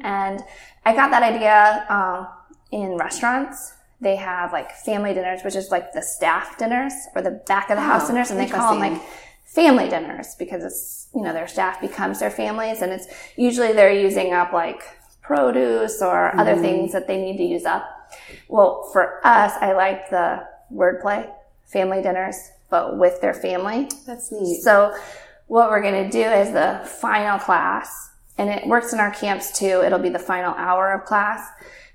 And 0.02 0.41
I 0.86 0.96
got 0.96 1.12
that 1.12 1.24
idea 1.24 1.86
um, 1.89 2.28
in 2.72 2.98
restaurants 2.98 3.74
they 4.06 4.15
have 4.15 4.54
like 4.54 4.72
family 4.72 5.15
dinners, 5.15 5.41
which 5.44 5.56
is 5.56 5.72
like 5.72 5.91
the 5.91 6.02
staff 6.02 6.60
dinners 6.60 6.94
or 7.15 7.24
the 7.24 7.41
back 7.48 7.72
of 7.72 7.76
the 7.76 7.82
house 7.82 8.04
oh, 8.06 8.08
dinners, 8.10 8.30
and 8.30 8.39
they 8.39 8.46
call 8.46 8.72
them 8.72 8.80
like 8.80 9.02
family 9.44 9.89
dinners 9.89 10.36
because 10.38 10.63
it's 10.63 11.08
you 11.15 11.24
know 11.24 11.34
their 11.34 11.48
staff 11.48 11.82
becomes 11.82 12.20
their 12.20 12.30
families, 12.30 12.84
and 12.84 12.91
it's 12.91 13.08
usually 13.36 13.74
they're 13.74 13.91
using 13.91 14.32
up 14.32 14.54
like 14.54 14.84
produce 15.24 16.04
or 16.04 16.32
mm. 16.32 16.39
other 16.39 16.54
mm-hmm. 16.54 16.62
things 16.62 16.91
that 16.94 17.08
they 17.08 17.20
need 17.20 17.38
to 17.38 17.44
use 17.44 17.65
up. 17.65 17.84
Well, 18.48 18.88
for 18.94 19.26
us, 19.26 19.54
I 19.60 19.74
like 19.74 20.12
the 20.12 20.48
wordplay 20.72 21.28
family 21.63 22.04
dinners, 22.04 22.38
but 22.70 23.00
with 23.00 23.20
their 23.22 23.34
family. 23.34 23.89
That's 24.06 24.32
neat. 24.32 24.62
So 24.62 24.96
what 25.48 25.72
we're 25.72 25.82
going 25.82 26.04
to 26.04 26.12
do 26.12 26.30
is 26.30 26.52
the 26.52 26.88
final 27.02 27.39
class, 27.39 28.12
and 28.38 28.52
it 28.52 28.68
works 28.68 28.94
in 28.94 29.00
our 29.00 29.12
camps 29.12 29.58
too. 29.58 29.82
It'll 29.84 29.98
be 29.98 30.10
the 30.10 30.20
final 30.20 30.54
hour 30.54 30.94
of 30.94 31.06
class, 31.06 31.44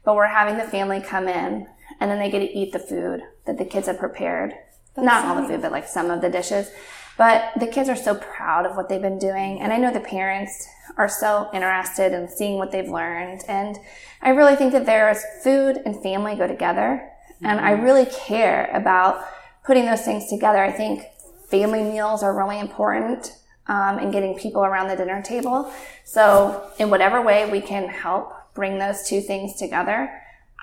but 0.05 0.17
we're 0.17 0.27
having 0.27 0.59
the 0.59 0.65
family 0.65 1.01
come 1.01 1.29
in 1.29 1.69
and 2.01 2.11
then 2.11 2.19
they 2.19 2.31
get 2.31 2.41
to 2.41 2.59
eat 2.59 2.73
the 2.73 2.79
food 2.79 3.23
that 3.45 3.59
the 3.59 3.65
kids 3.65 3.87
have 3.87 3.99
prepared. 3.99 4.55
That's 4.97 5.07
Not 5.07 5.25
all 5.25 5.43
the 5.43 5.49
food, 5.49 5.63
but 5.63 5.71
like 5.71 5.87
some 5.87 6.11
of 6.11 6.21
the 6.21 6.31
dishes. 6.31 6.71
But 7.17 7.53
the 7.61 7.67
kids 7.67 7.89
are 7.89 7.97
so 7.97 8.15
proud 8.15 8.65
of 8.65 8.77
what 8.77 8.89
they've 8.89 9.01
been 9.01 9.19
doing. 9.19 9.61
And 9.61 9.73
I 9.73 9.77
know 9.77 9.93
the 9.93 10.01
parents 10.01 10.67
are 10.97 11.09
so 11.09 11.51
interested 11.53 12.13
in 12.13 12.29
seeing 12.29 12.57
what 12.57 12.73
they've 12.73 12.89
learned. 12.89 13.43
And 13.47 13.77
I 14.23 14.31
really 14.31 14.57
think 14.57 14.73
that 14.73 14.87
there's 14.87 15.23
food 15.45 15.81
and 15.85 16.03
family 16.03 16.35
go 16.35 16.47
together. 16.47 17.11
Mm-hmm. 17.35 17.47
And 17.47 17.61
I 17.61 17.73
mm-hmm. 17.73 17.85
really 17.85 18.07
care 18.07 18.71
about 18.75 19.23
putting 19.65 19.85
those 19.85 20.03
things 20.03 20.29
together. 20.29 20.59
I 20.59 20.73
think 20.73 21.05
family 21.51 21.83
meals 21.83 22.23
are 22.23 22.37
really 22.37 22.59
important 22.59 23.37
um, 23.67 23.99
and 23.99 24.13
getting 24.13 24.37
people 24.37 24.65
around 24.65 24.89
the 24.89 24.97
dinner 24.97 25.23
table. 25.23 25.71
So 26.05 26.71
in 26.79 26.91
whatever 26.91 27.21
way 27.21 27.51
we 27.51 27.61
can 27.61 27.89
help 27.89 28.33
bring 28.55 28.79
those 28.79 29.07
two 29.07 29.21
things 29.21 29.57
together, 29.57 30.11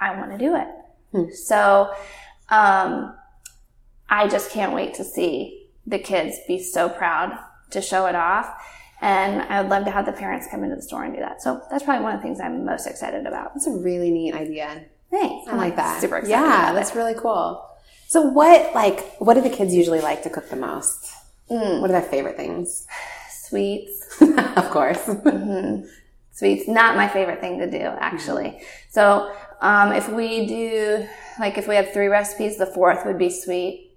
I 0.02 0.18
want 0.18 0.32
to 0.32 0.38
do 0.38 0.56
it. 0.56 0.68
Hmm. 1.12 1.32
So, 1.32 1.94
um, 2.50 3.16
I 4.10 4.28
just 4.28 4.52
can't 4.52 4.74
wait 4.74 4.94
to 4.96 5.04
see 5.04 5.70
the 5.86 6.00
kids 6.00 6.38
be 6.48 6.62
so 6.62 6.90
proud 6.90 7.38
to 7.72 7.82
show 7.82 8.06
it 8.08 8.16
off. 8.16 8.50
And 9.00 9.42
I 9.44 9.62
would 9.62 9.70
love 9.70 9.86
to 9.86 9.92
have 9.92 10.06
the 10.06 10.12
parents 10.12 10.48
come 10.50 10.64
into 10.64 10.76
the 10.76 10.82
store 10.82 11.04
and 11.04 11.14
do 11.14 11.20
that. 11.20 11.42
So 11.42 11.62
that's 11.70 11.84
probably 11.84 12.04
one 12.04 12.16
of 12.16 12.20
the 12.20 12.24
things 12.24 12.40
I'm 12.40 12.66
most 12.66 12.88
excited 12.88 13.26
about. 13.28 13.54
That's 13.54 13.68
a 13.68 13.72
really 13.72 14.10
neat 14.12 14.34
idea. 14.34 14.86
Thanks. 15.12 15.48
I 15.48 15.56
like 15.56 15.76
that. 15.76 16.02
Super 16.02 16.18
excited. 16.18 16.32
Yeah, 16.32 16.74
that's 16.74 16.92
it. 16.92 16.96
really 16.96 17.14
cool. 17.14 17.64
So 18.08 18.22
what 18.22 18.74
like 18.74 19.18
what 19.20 19.36
do 19.36 19.42
the 19.42 19.50
kids 19.50 19.74
usually 19.74 20.02
like 20.02 20.24
to 20.24 20.30
cook 20.30 20.50
the 20.50 20.56
most? 20.56 21.12
Mm. 21.52 21.82
What 21.82 21.90
are 21.90 21.94
their 21.94 22.02
favorite 22.02 22.38
things? 22.38 22.88
Sweets, 23.30 24.22
of 24.22 24.70
course. 24.72 25.04
mm-hmm. 25.06 25.86
Sweets, 26.32 26.68
not 26.68 26.96
my 26.96 27.08
favorite 27.08 27.40
thing 27.40 27.60
to 27.60 27.70
do 27.70 27.78
actually. 27.78 28.50
Mm-hmm. 28.50 28.66
So 28.90 29.36
um, 29.62 29.92
if 29.92 30.10
we 30.10 30.46
do, 30.46 31.08
like 31.40 31.58
if 31.58 31.68
we 31.68 31.76
had 31.76 31.94
three 31.94 32.08
recipes, 32.08 32.58
the 32.58 32.66
fourth 32.66 33.06
would 33.06 33.18
be 33.18 33.30
sweet. 33.30 33.96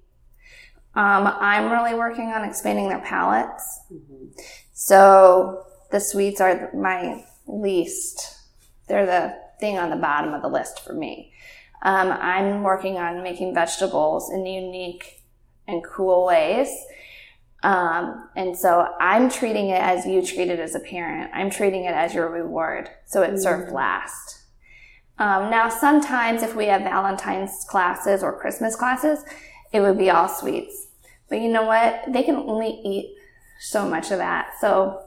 Um, 0.95 1.27
I'm 1.27 1.71
really 1.71 1.95
working 1.95 2.29
on 2.29 2.45
expanding 2.45 2.89
their 2.89 3.01
palates. 3.01 3.81
Mm-hmm. 3.93 4.27
So 4.73 5.65
the 5.91 6.01
sweets 6.01 6.41
are 6.41 6.71
my 6.75 7.25
least. 7.47 8.37
They're 8.89 9.07
the 9.07 9.37
thing 9.61 9.79
on 9.79 9.91
the 9.91 9.97
bottom 9.97 10.35
of 10.35 10.43
the 10.43 10.49
list 10.49 10.81
for 10.81 10.93
me. 10.93 11.33
Um, 11.83 12.11
I'm 12.11 12.63
working 12.63 12.97
on 12.97 13.23
making 13.23 13.55
vegetables 13.55 14.31
in 14.31 14.45
unique 14.45 15.23
and 15.69 15.85
cool 15.85 16.27
ways. 16.27 16.69
Um, 17.63 18.29
and 18.37 18.57
so 18.57 18.89
I'm 18.99 19.31
treating 19.31 19.69
it 19.69 19.81
as 19.81 20.07
you 20.07 20.25
treat 20.25 20.49
it 20.49 20.59
as 20.59 20.75
a 20.75 20.81
parent. 20.81 21.31
I'm 21.35 21.51
treating 21.51 21.85
it 21.85 21.95
as 21.95 22.15
your 22.15 22.29
reward. 22.31 22.91
So 23.07 23.23
it's 23.23 23.45
mm-hmm. 23.45 23.63
served 23.63 23.73
last. 23.73 24.40
Um, 25.21 25.51
now, 25.51 25.69
sometimes 25.69 26.43
if 26.43 26.57
we 26.57 26.65
have 26.67 26.81
Valentine's 26.81 27.67
classes 27.69 28.23
or 28.23 28.41
Christmas 28.41 28.75
classes, 28.75 29.23
it 29.71 29.83
would 29.83 29.99
be 29.99 30.09
all 30.09 30.29
sweets. 30.29 30.89
But 31.29 31.43
you 31.43 31.53
know 31.53 31.65
what? 31.65 32.05
They 32.09 32.23
can 32.23 32.37
only 32.37 32.81
eat 32.83 33.15
so 33.61 33.87
much 33.87 34.11
of 34.11 34.17
that. 34.17 34.53
So 34.63 35.05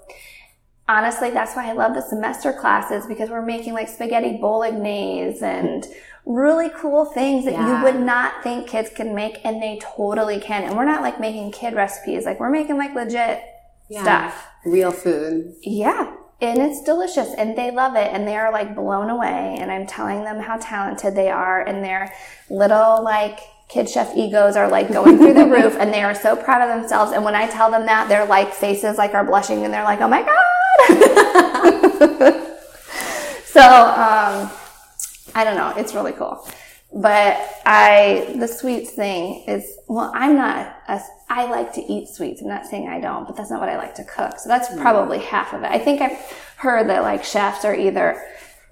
honestly, 0.87 1.31
that's 1.31 1.55
why 1.55 1.67
I 1.67 1.73
love 1.73 1.95
the 1.95 2.01
semester 2.01 2.53
classes 2.53 3.07
because 3.07 3.31
we're 3.31 3.45
making 3.45 3.73
like 3.73 3.89
spaghetti 3.89 4.37
bolognese 4.39 5.43
and 5.43 5.83
really 6.27 6.69
cool 6.69 7.05
things 7.05 7.45
that 7.45 7.53
yeah. 7.53 7.79
you 7.79 7.83
would 7.83 7.99
not 7.99 8.43
think 8.43 8.67
kids 8.67 8.91
can 8.95 9.15
make 9.15 9.43
and 9.43 9.63
they 9.63 9.79
totally 9.81 10.39
can. 10.39 10.63
And 10.63 10.77
we're 10.77 10.85
not 10.85 11.01
like 11.01 11.19
making 11.19 11.51
kid 11.53 11.73
recipes. 11.73 12.23
Like 12.23 12.39
we're 12.39 12.51
making 12.51 12.77
like 12.77 12.93
legit 12.93 13.41
yeah. 13.89 14.03
stuff. 14.03 14.47
Real 14.63 14.91
food. 14.91 15.55
Yeah 15.63 16.17
and 16.43 16.61
it's 16.61 16.81
delicious 16.81 17.33
and 17.37 17.57
they 17.57 17.71
love 17.71 17.95
it 17.95 18.09
and 18.11 18.27
they're 18.27 18.51
like 18.51 18.75
blown 18.75 19.09
away 19.09 19.57
and 19.61 19.71
I'm 19.71 19.87
telling 19.87 20.25
them 20.25 20.39
how 20.41 20.57
talented 20.57 21.15
they 21.15 21.29
are 21.29 21.65
and 21.65 21.81
their 21.81 22.13
little 22.49 23.01
like 23.01 23.39
kid 23.69 23.89
chef 23.89 24.13
egos 24.15 24.57
are 24.57 24.67
like 24.67 24.91
going 24.91 25.17
through 25.17 25.35
the 25.35 25.45
roof 25.49 25.77
and 25.79 25.93
they 25.93 26.03
are 26.03 26.13
so 26.13 26.35
proud 26.35 26.61
of 26.61 26.77
themselves 26.77 27.13
and 27.13 27.23
when 27.23 27.33
I 27.33 27.47
tell 27.47 27.71
them 27.71 27.85
that 27.85 28.09
their 28.09 28.25
like 28.25 28.53
faces 28.53 28.97
like 28.97 29.13
are 29.13 29.23
blushing 29.23 29.63
and 29.63 29.73
they're 29.73 29.85
like 29.85 30.01
oh 30.01 30.07
my 30.07 30.21
god! 30.21 30.33
So 33.45 33.61
um 33.61 34.49
I 35.35 35.43
don't 35.43 35.55
know 35.55 35.73
it's 35.77 35.93
really 35.93 36.11
cool 36.11 36.45
but 36.93 37.39
I, 37.65 38.35
the 38.37 38.47
sweets 38.47 38.91
thing 38.91 39.43
is, 39.47 39.77
well, 39.87 40.11
I'm 40.13 40.35
not, 40.35 40.75
a, 40.87 41.01
I 41.27 41.45
like 41.45 41.73
to 41.73 41.81
eat 41.81 42.07
sweets. 42.07 42.41
I'm 42.41 42.47
not 42.47 42.65
saying 42.65 42.87
I 42.87 42.99
don't, 42.99 43.25
but 43.25 43.35
that's 43.35 43.49
not 43.49 43.59
what 43.59 43.69
I 43.69 43.77
like 43.77 43.95
to 43.95 44.03
cook. 44.03 44.37
So 44.39 44.47
that's 44.47 44.67
hmm. 44.69 44.79
probably 44.79 45.19
half 45.19 45.53
of 45.53 45.63
it. 45.63 45.71
I 45.71 45.79
think 45.79 46.01
I've 46.01 46.19
heard 46.57 46.89
that 46.89 47.01
like 47.01 47.23
chefs 47.23 47.65
are 47.65 47.75
either 47.75 48.21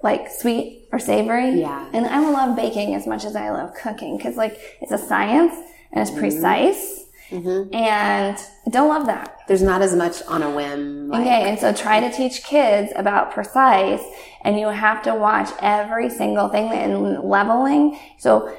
like 0.02 0.30
sweet 0.30 0.88
or 0.92 0.98
savory. 1.00 1.60
Yeah. 1.60 1.88
And 1.92 2.06
I 2.06 2.20
love 2.30 2.54
baking 2.54 2.94
as 2.94 3.06
much 3.06 3.24
as 3.24 3.34
I 3.34 3.50
love 3.50 3.74
cooking 3.74 4.16
because 4.16 4.36
like 4.36 4.58
it's 4.80 4.92
a 4.92 4.98
science 4.98 5.54
and 5.92 6.02
it's 6.02 6.10
hmm. 6.10 6.20
precise. 6.20 7.01
Mm-hmm. 7.32 7.74
And 7.74 8.36
I 8.66 8.70
don't 8.70 8.88
love 8.88 9.06
that. 9.06 9.38
There's 9.48 9.62
not 9.62 9.82
as 9.82 9.96
much 9.96 10.22
on 10.28 10.42
a 10.42 10.50
whim. 10.50 11.08
Like... 11.08 11.22
Okay, 11.22 11.48
and 11.48 11.58
so 11.58 11.72
try 11.72 12.00
to 12.00 12.12
teach 12.12 12.44
kids 12.44 12.92
about 12.94 13.32
precise, 13.32 14.02
and 14.42 14.58
you 14.58 14.68
have 14.68 15.02
to 15.04 15.14
watch 15.14 15.50
every 15.60 16.10
single 16.10 16.48
thing 16.48 16.70
in 16.72 17.28
leveling. 17.28 17.98
So 18.18 18.56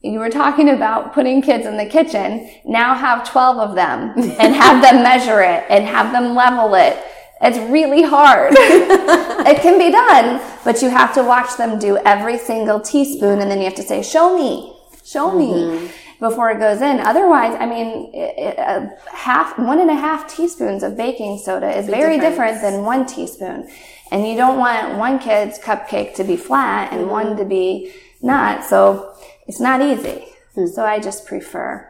you 0.00 0.18
were 0.18 0.30
talking 0.30 0.68
about 0.68 1.12
putting 1.12 1.42
kids 1.42 1.66
in 1.66 1.76
the 1.76 1.86
kitchen. 1.86 2.50
Now 2.64 2.94
have 2.94 3.28
12 3.28 3.70
of 3.70 3.74
them 3.74 4.12
and 4.16 4.54
have 4.54 4.82
them 4.82 5.02
measure 5.02 5.40
it 5.40 5.64
and 5.68 5.84
have 5.84 6.12
them 6.12 6.34
level 6.34 6.74
it. 6.74 7.02
It's 7.40 7.58
really 7.70 8.02
hard. 8.02 8.52
it 8.58 9.60
can 9.62 9.78
be 9.78 9.90
done, 9.90 10.40
but 10.64 10.82
you 10.82 10.90
have 10.90 11.14
to 11.14 11.22
watch 11.22 11.56
them 11.56 11.78
do 11.78 11.96
every 11.98 12.36
single 12.36 12.80
teaspoon 12.80 13.40
and 13.40 13.50
then 13.50 13.58
you 13.58 13.64
have 13.64 13.76
to 13.76 13.82
say, 13.82 14.02
show 14.02 14.36
me, 14.36 14.76
show 15.04 15.30
mm-hmm. 15.30 15.86
Before 16.20 16.50
it 16.50 16.58
goes 16.58 16.80
in. 16.80 17.00
Otherwise, 17.00 17.56
I 17.58 17.66
mean, 17.66 18.10
it, 18.12 18.58
a 18.58 18.90
half, 19.14 19.58
one 19.58 19.80
and 19.80 19.90
a 19.90 19.94
half 19.94 20.34
teaspoons 20.34 20.82
of 20.82 20.96
baking 20.96 21.38
soda 21.38 21.70
is 21.76 21.86
very 21.86 22.18
different 22.18 22.60
than 22.60 22.84
one 22.84 23.06
teaspoon. 23.06 23.68
And 24.10 24.26
you 24.26 24.36
don't 24.36 24.58
want 24.58 24.98
one 24.98 25.18
kid's 25.18 25.58
cupcake 25.58 26.14
to 26.14 26.24
be 26.24 26.36
flat 26.36 26.92
and 26.92 27.02
mm-hmm. 27.02 27.10
one 27.10 27.36
to 27.36 27.44
be 27.44 27.92
not. 28.22 28.64
So 28.64 29.14
it's 29.46 29.60
not 29.60 29.80
easy. 29.80 30.26
Mm-hmm. 30.56 30.66
So 30.66 30.84
I 30.84 30.98
just 30.98 31.26
prefer, 31.26 31.88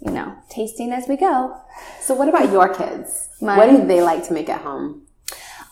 you 0.00 0.10
know, 0.10 0.36
tasting 0.48 0.92
as 0.92 1.06
we 1.08 1.16
go. 1.16 1.56
So 2.00 2.14
what 2.14 2.28
about 2.28 2.50
your 2.50 2.72
kids? 2.72 3.28
Mine? 3.40 3.58
What 3.58 3.70
do 3.70 3.86
they 3.86 4.02
like 4.02 4.26
to 4.28 4.32
make 4.32 4.48
at 4.48 4.62
home? 4.62 5.02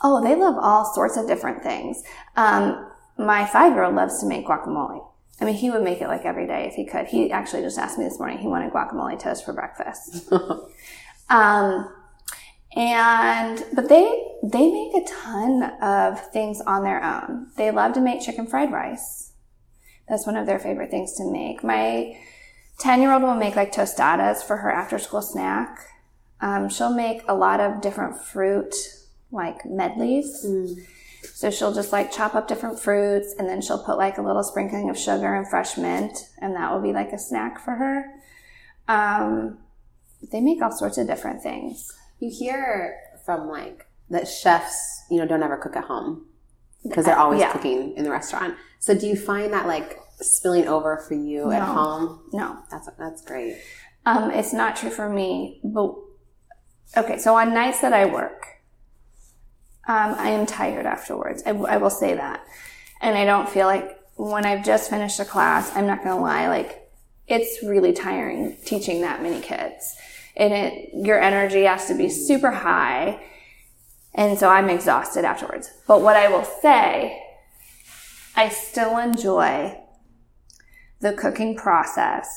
Oh, 0.03 0.23
they 0.23 0.35
love 0.35 0.57
all 0.61 0.85
sorts 0.93 1.17
of 1.17 1.27
different 1.27 1.63
things. 1.63 2.03
Um, 2.37 2.91
my 3.19 3.47
five 3.47 3.73
year 3.73 3.85
old 3.85 3.95
loves 3.95 4.21
to 4.21 4.27
make 4.27 4.47
guacamole. 4.47 5.07
I 5.41 5.45
mean, 5.45 5.55
he 5.55 5.71
would 5.71 5.83
make 5.83 6.01
it 6.01 6.09
like 6.09 6.25
every 6.25 6.47
day 6.47 6.67
if 6.67 6.75
he 6.75 6.85
could. 6.85 7.07
He 7.07 7.33
actually 7.33 7.63
just 7.63 7.79
asked 7.79 7.99
me 7.99 8.05
this 8.05 8.19
morning. 8.19 8.39
He 8.39 8.47
wanted 8.47 8.73
guacamole 8.73 9.19
toast 9.19 9.45
for 9.45 9.53
breakfast. 9.53 10.31
um, 11.31 11.89
and 12.75 13.65
but 13.75 13.89
they 13.89 14.23
they 14.43 14.71
make 14.71 14.95
a 14.95 15.07
ton 15.07 15.63
of 15.83 16.21
things 16.33 16.61
on 16.61 16.85
their 16.85 17.03
own. 17.03 17.49
They 17.57 17.71
love 17.71 17.93
to 17.95 18.01
make 18.01 18.23
chicken 18.23 18.47
fried 18.47 18.73
rice. 18.73 19.33
That's 20.09 20.27
one 20.27 20.37
of 20.37 20.47
their 20.47 20.59
favorite 20.59 20.91
things 20.91 21.15
to 21.15 21.31
make. 21.31 21.63
My 21.63 22.17
ten 22.79 23.01
year 23.01 23.13
old 23.13 23.23
will 23.23 23.35
make 23.35 23.57
like 23.57 23.73
tostadas 23.73 24.43
for 24.43 24.59
her 24.59 24.71
after 24.71 24.99
school 24.99 25.23
snack. 25.23 25.79
Um, 26.41 26.69
she'll 26.69 26.95
make 26.95 27.23
a 27.29 27.35
lot 27.35 27.61
of 27.61 27.81
different 27.81 28.23
fruit 28.23 28.75
like 29.31 29.65
medleys. 29.65 30.45
Mm. 30.47 30.77
So 31.23 31.51
she'll 31.51 31.73
just 31.73 31.93
like 31.93 32.13
chop 32.13 32.35
up 32.35 32.49
different 32.49 32.79
fruits 32.79 33.35
and 33.39 33.49
then 33.49 33.61
she'll 33.61 33.85
put 33.85 33.97
like 33.97 34.19
a 34.19 34.23
little 34.23 34.43
sprinkling 34.43 34.91
of 34.91 34.99
sugar 34.99 35.35
and 35.35 35.49
fresh 35.49 35.77
mint 35.77 36.19
and 36.41 36.55
that 36.57 36.73
will 36.73 36.83
be 36.83 36.93
like 36.93 37.13
a 37.13 37.19
snack 37.19 37.61
for 37.61 37.73
her. 37.73 38.05
Um, 38.89 39.59
they 40.31 40.41
make 40.41 40.63
all 40.63 40.73
sorts 40.73 40.99
of 40.99 41.07
different 41.07 41.43
things. 41.43 41.89
You 42.19 42.31
hear 42.31 42.97
from 43.25 43.49
like 43.49 43.87
that 44.11 44.29
chefs, 44.29 45.05
you 45.11 45.19
know, 45.19 45.27
don't 45.27 45.43
ever 45.43 45.57
cook 45.57 45.77
at 45.77 45.85
home 45.85 46.27
because 46.83 47.05
they're 47.05 47.19
always 47.19 47.41
yeah. 47.41 47.53
cooking 47.53 47.97
in 47.97 48.05
the 48.05 48.11
restaurant. 48.11 48.57
So 48.79 48.99
do 48.99 49.07
you 49.07 49.17
find 49.17 49.53
that 49.53 49.67
like 49.67 49.99
spilling 50.21 50.69
over 50.69 50.99
for 51.09 51.15
you 51.15 51.47
no. 51.47 51.53
at 51.53 51.63
home? 51.63 52.21
No. 52.33 52.59
That's, 52.71 52.89
that's 52.99 53.23
great. 53.23 53.57
Um, 54.05 54.31
it's 54.33 54.53
not 54.53 54.77
true 54.77 54.91
for 54.91 55.09
me, 55.09 55.61
but 55.63 55.95
okay. 56.97 57.19
So 57.19 57.37
on 57.37 57.55
nights 57.55 57.81
that 57.81 57.93
I 57.93 58.07
work, 58.07 58.45
um, 59.89 60.15
I 60.17 60.31
am 60.31 60.47
tired 60.47 60.87
afterwards. 60.87 61.43
I, 61.45 61.51
I 61.51 61.77
will 61.77 61.91
say 61.91 62.15
that. 62.15 62.45
And 63.01 63.17
I 63.17 63.25
don't 63.25 63.49
feel 63.49 63.67
like 63.67 63.99
when 64.17 64.47
I've 64.47 64.65
just 64.65 64.91
finished 64.91 65.19
a 65.19 65.25
class, 65.25 65.75
I'm 65.75 65.87
not 65.87 66.05
going 66.05 66.17
to 66.17 66.23
lie, 66.23 66.49
like 66.49 66.89
it's 67.27 67.63
really 67.63 67.93
tiring 67.93 68.57
teaching 68.65 69.01
that 69.01 69.23
many 69.23 69.41
kids. 69.41 69.97
And 70.37 70.53
it, 70.53 70.91
your 70.95 71.21
energy 71.21 71.65
has 71.65 71.89
to 71.89 71.95
be 71.95 72.09
super 72.09 72.51
high. 72.51 73.21
And 74.15 74.39
so 74.39 74.49
I'm 74.49 74.71
exhausted 74.71 75.25
afterwards. 75.25 75.71
But 75.89 76.03
what 76.03 76.17
I 76.17 76.29
will 76.29 76.45
say, 76.45 77.21
I 78.37 78.49
still 78.49 78.99
enjoy 78.99 79.79
the 81.01 81.13
cooking 81.13 81.57
process. 81.57 82.29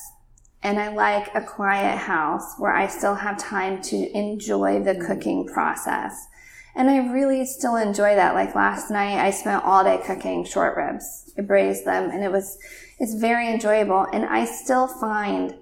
And 0.64 0.80
I 0.80 0.90
like 0.90 1.34
a 1.36 1.42
quiet 1.42 1.98
house 1.98 2.56
where 2.58 2.74
I 2.74 2.88
still 2.88 3.16
have 3.16 3.38
time 3.38 3.82
to 3.84 4.18
enjoy 4.18 4.82
the 4.82 4.96
cooking 4.96 5.46
process. 5.46 6.28
And 6.76 6.90
I 6.90 6.98
really 6.98 7.46
still 7.46 7.78
enjoy 7.78 8.16
that. 8.16 8.36
Like 8.36 8.54
last 8.54 8.92
night, 8.92 9.18
I 9.18 9.32
spent 9.32 9.64
all 9.64 9.84
day 9.84 10.02
cooking 10.06 10.44
short 10.44 10.76
ribs. 10.76 11.32
I 11.38 11.42
braised 11.42 11.86
them 11.86 12.10
and 12.10 12.24
it 12.24 12.32
was, 12.32 12.58
it's 13.00 13.14
very 13.14 13.50
enjoyable. 13.50 14.06
And 14.12 14.26
I 14.26 14.46
still 14.46 14.88
find 14.88 15.56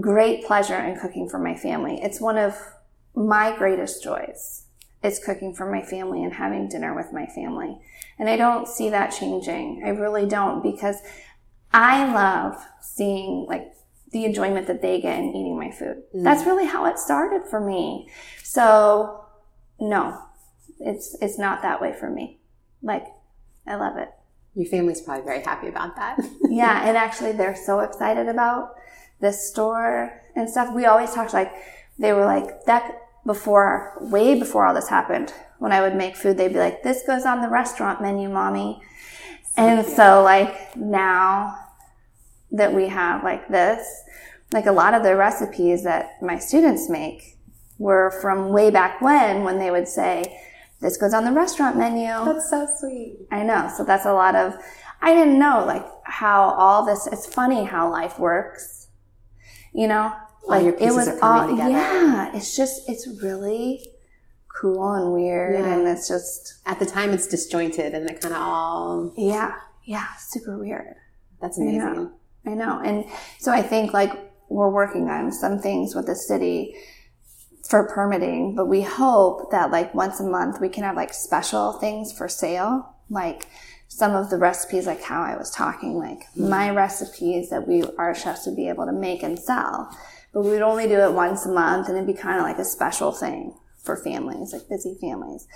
great 0.00 0.44
pleasure 0.44 0.78
in 0.78 0.98
cooking 0.98 1.28
for 1.28 1.38
my 1.38 1.54
family. 1.54 2.00
It's 2.02 2.20
one 2.20 2.38
of 2.38 2.56
my 3.14 3.56
greatest 3.56 4.02
joys 4.02 4.64
is 5.02 5.18
cooking 5.18 5.54
for 5.54 5.70
my 5.70 5.82
family 5.82 6.22
and 6.22 6.32
having 6.32 6.68
dinner 6.68 6.94
with 6.94 7.12
my 7.12 7.26
family. 7.26 7.78
And 8.18 8.28
I 8.28 8.36
don't 8.36 8.68
see 8.68 8.90
that 8.90 9.08
changing. 9.08 9.82
I 9.84 9.90
really 9.90 10.26
don't 10.26 10.62
because 10.62 10.96
I 11.72 12.12
love 12.12 12.64
seeing 12.80 13.46
like 13.48 13.72
the 14.12 14.24
enjoyment 14.24 14.66
that 14.66 14.82
they 14.82 15.00
get 15.00 15.18
in 15.18 15.30
eating 15.30 15.58
my 15.58 15.70
food. 15.70 16.02
Mm. 16.14 16.22
That's 16.22 16.46
really 16.46 16.66
how 16.66 16.84
it 16.86 16.98
started 16.98 17.46
for 17.48 17.60
me. 17.60 18.08
So 18.42 19.21
no, 19.80 20.18
it's 20.80 21.16
it's 21.20 21.38
not 21.38 21.62
that 21.62 21.80
way 21.80 21.94
for 21.98 22.10
me. 22.10 22.40
Like, 22.82 23.06
I 23.66 23.76
love 23.76 23.96
it. 23.96 24.10
Your 24.54 24.66
family's 24.66 25.00
probably 25.00 25.24
very 25.24 25.42
happy 25.42 25.68
about 25.68 25.96
that. 25.96 26.18
yeah, 26.42 26.86
and 26.86 26.96
actually, 26.96 27.32
they're 27.32 27.56
so 27.56 27.80
excited 27.80 28.28
about 28.28 28.74
this 29.20 29.48
store 29.48 30.20
and 30.36 30.48
stuff. 30.48 30.74
We 30.74 30.84
always 30.84 31.12
talked 31.14 31.32
like 31.32 31.52
they 31.98 32.12
were 32.12 32.24
like 32.24 32.64
that 32.64 32.98
before, 33.24 33.96
way 34.00 34.38
before 34.38 34.66
all 34.66 34.74
this 34.74 34.88
happened. 34.88 35.32
When 35.58 35.72
I 35.72 35.80
would 35.80 35.94
make 35.94 36.16
food, 36.16 36.36
they'd 36.36 36.52
be 36.52 36.58
like, 36.58 36.82
"This 36.82 37.02
goes 37.06 37.24
on 37.24 37.40
the 37.40 37.48
restaurant 37.48 38.02
menu, 38.02 38.28
mommy." 38.28 38.82
So 39.56 39.62
and 39.62 39.84
cute. 39.84 39.96
so, 39.96 40.22
like 40.22 40.76
now 40.76 41.58
that 42.50 42.74
we 42.74 42.88
have 42.88 43.24
like 43.24 43.48
this, 43.48 44.02
like 44.52 44.66
a 44.66 44.72
lot 44.72 44.94
of 44.94 45.02
the 45.02 45.16
recipes 45.16 45.84
that 45.84 46.22
my 46.22 46.38
students 46.38 46.88
make 46.88 47.38
were 47.78 48.10
from 48.20 48.50
way 48.50 48.70
back 48.70 49.00
when, 49.00 49.44
when 49.44 49.58
they 49.58 49.70
would 49.70 49.88
say, 49.88 50.38
this 50.80 50.96
goes 50.96 51.14
on 51.14 51.24
the 51.24 51.32
restaurant 51.32 51.76
menu. 51.76 52.06
That's 52.06 52.50
so 52.50 52.66
sweet. 52.78 53.16
I 53.30 53.42
know. 53.44 53.70
So 53.76 53.84
that's 53.84 54.04
a 54.04 54.12
lot 54.12 54.34
of, 54.34 54.54
I 55.00 55.14
didn't 55.14 55.38
know 55.38 55.64
like 55.64 55.86
how 56.04 56.50
all 56.50 56.84
this, 56.84 57.06
it's 57.06 57.26
funny 57.26 57.64
how 57.64 57.90
life 57.90 58.18
works. 58.18 58.88
You 59.72 59.88
know, 59.88 60.12
like 60.46 60.66
it 60.80 60.92
was 60.92 61.08
all, 61.22 61.48
together. 61.48 61.70
yeah, 61.70 62.36
it's 62.36 62.56
just, 62.56 62.88
it's 62.88 63.08
really 63.22 63.86
cool 64.60 64.92
and 64.92 65.12
weird. 65.12 65.54
Yeah. 65.54 65.72
And 65.72 65.88
it's 65.88 66.08
just, 66.08 66.60
at 66.66 66.78
the 66.78 66.86
time 66.86 67.10
it's 67.10 67.26
disjointed 67.26 67.94
and 67.94 68.10
it 68.10 68.20
kind 68.20 68.34
of 68.34 68.42
all, 68.42 69.14
yeah, 69.16 69.54
yeah, 69.84 70.08
super 70.18 70.58
weird. 70.58 70.96
That's 71.40 71.58
amazing. 71.58 71.80
I 71.80 71.92
know. 71.94 72.12
I 72.44 72.50
know. 72.54 72.80
And 72.84 73.04
so 73.38 73.52
I 73.52 73.62
think 73.62 73.92
like 73.92 74.12
we're 74.48 74.68
working 74.68 75.08
on 75.08 75.32
some 75.32 75.58
things 75.58 75.94
with 75.94 76.06
the 76.06 76.16
city 76.16 76.76
for 77.72 77.84
permitting, 77.84 78.54
but 78.54 78.66
we 78.66 78.82
hope 78.82 79.50
that 79.50 79.70
like 79.70 79.94
once 79.94 80.20
a 80.20 80.22
month 80.22 80.60
we 80.60 80.68
can 80.68 80.84
have 80.84 80.94
like 80.94 81.14
special 81.14 81.72
things 81.72 82.12
for 82.12 82.28
sale, 82.28 82.96
like 83.08 83.48
some 83.88 84.14
of 84.14 84.28
the 84.28 84.36
recipes, 84.36 84.86
like 84.86 85.00
how 85.02 85.22
I 85.22 85.38
was 85.38 85.50
talking, 85.50 85.96
like 85.96 86.18
mm-hmm. 86.18 86.50
my 86.50 86.68
recipes 86.68 87.48
that 87.48 87.66
we, 87.66 87.82
our 87.96 88.14
chefs 88.14 88.44
would 88.44 88.56
be 88.56 88.68
able 88.68 88.84
to 88.84 88.92
make 88.92 89.22
and 89.22 89.38
sell. 89.38 89.88
But 90.34 90.42
we 90.42 90.50
would 90.50 90.60
only 90.60 90.86
do 90.86 90.98
it 90.98 91.14
once 91.14 91.46
a 91.46 91.48
month 91.50 91.88
and 91.88 91.96
it'd 91.96 92.06
be 92.06 92.12
kind 92.12 92.36
of 92.36 92.42
like 92.42 92.58
a 92.58 92.64
special 92.66 93.10
thing 93.10 93.54
for 93.82 93.96
families, 93.96 94.52
like 94.52 94.68
busy 94.68 94.98
families. 95.00 95.48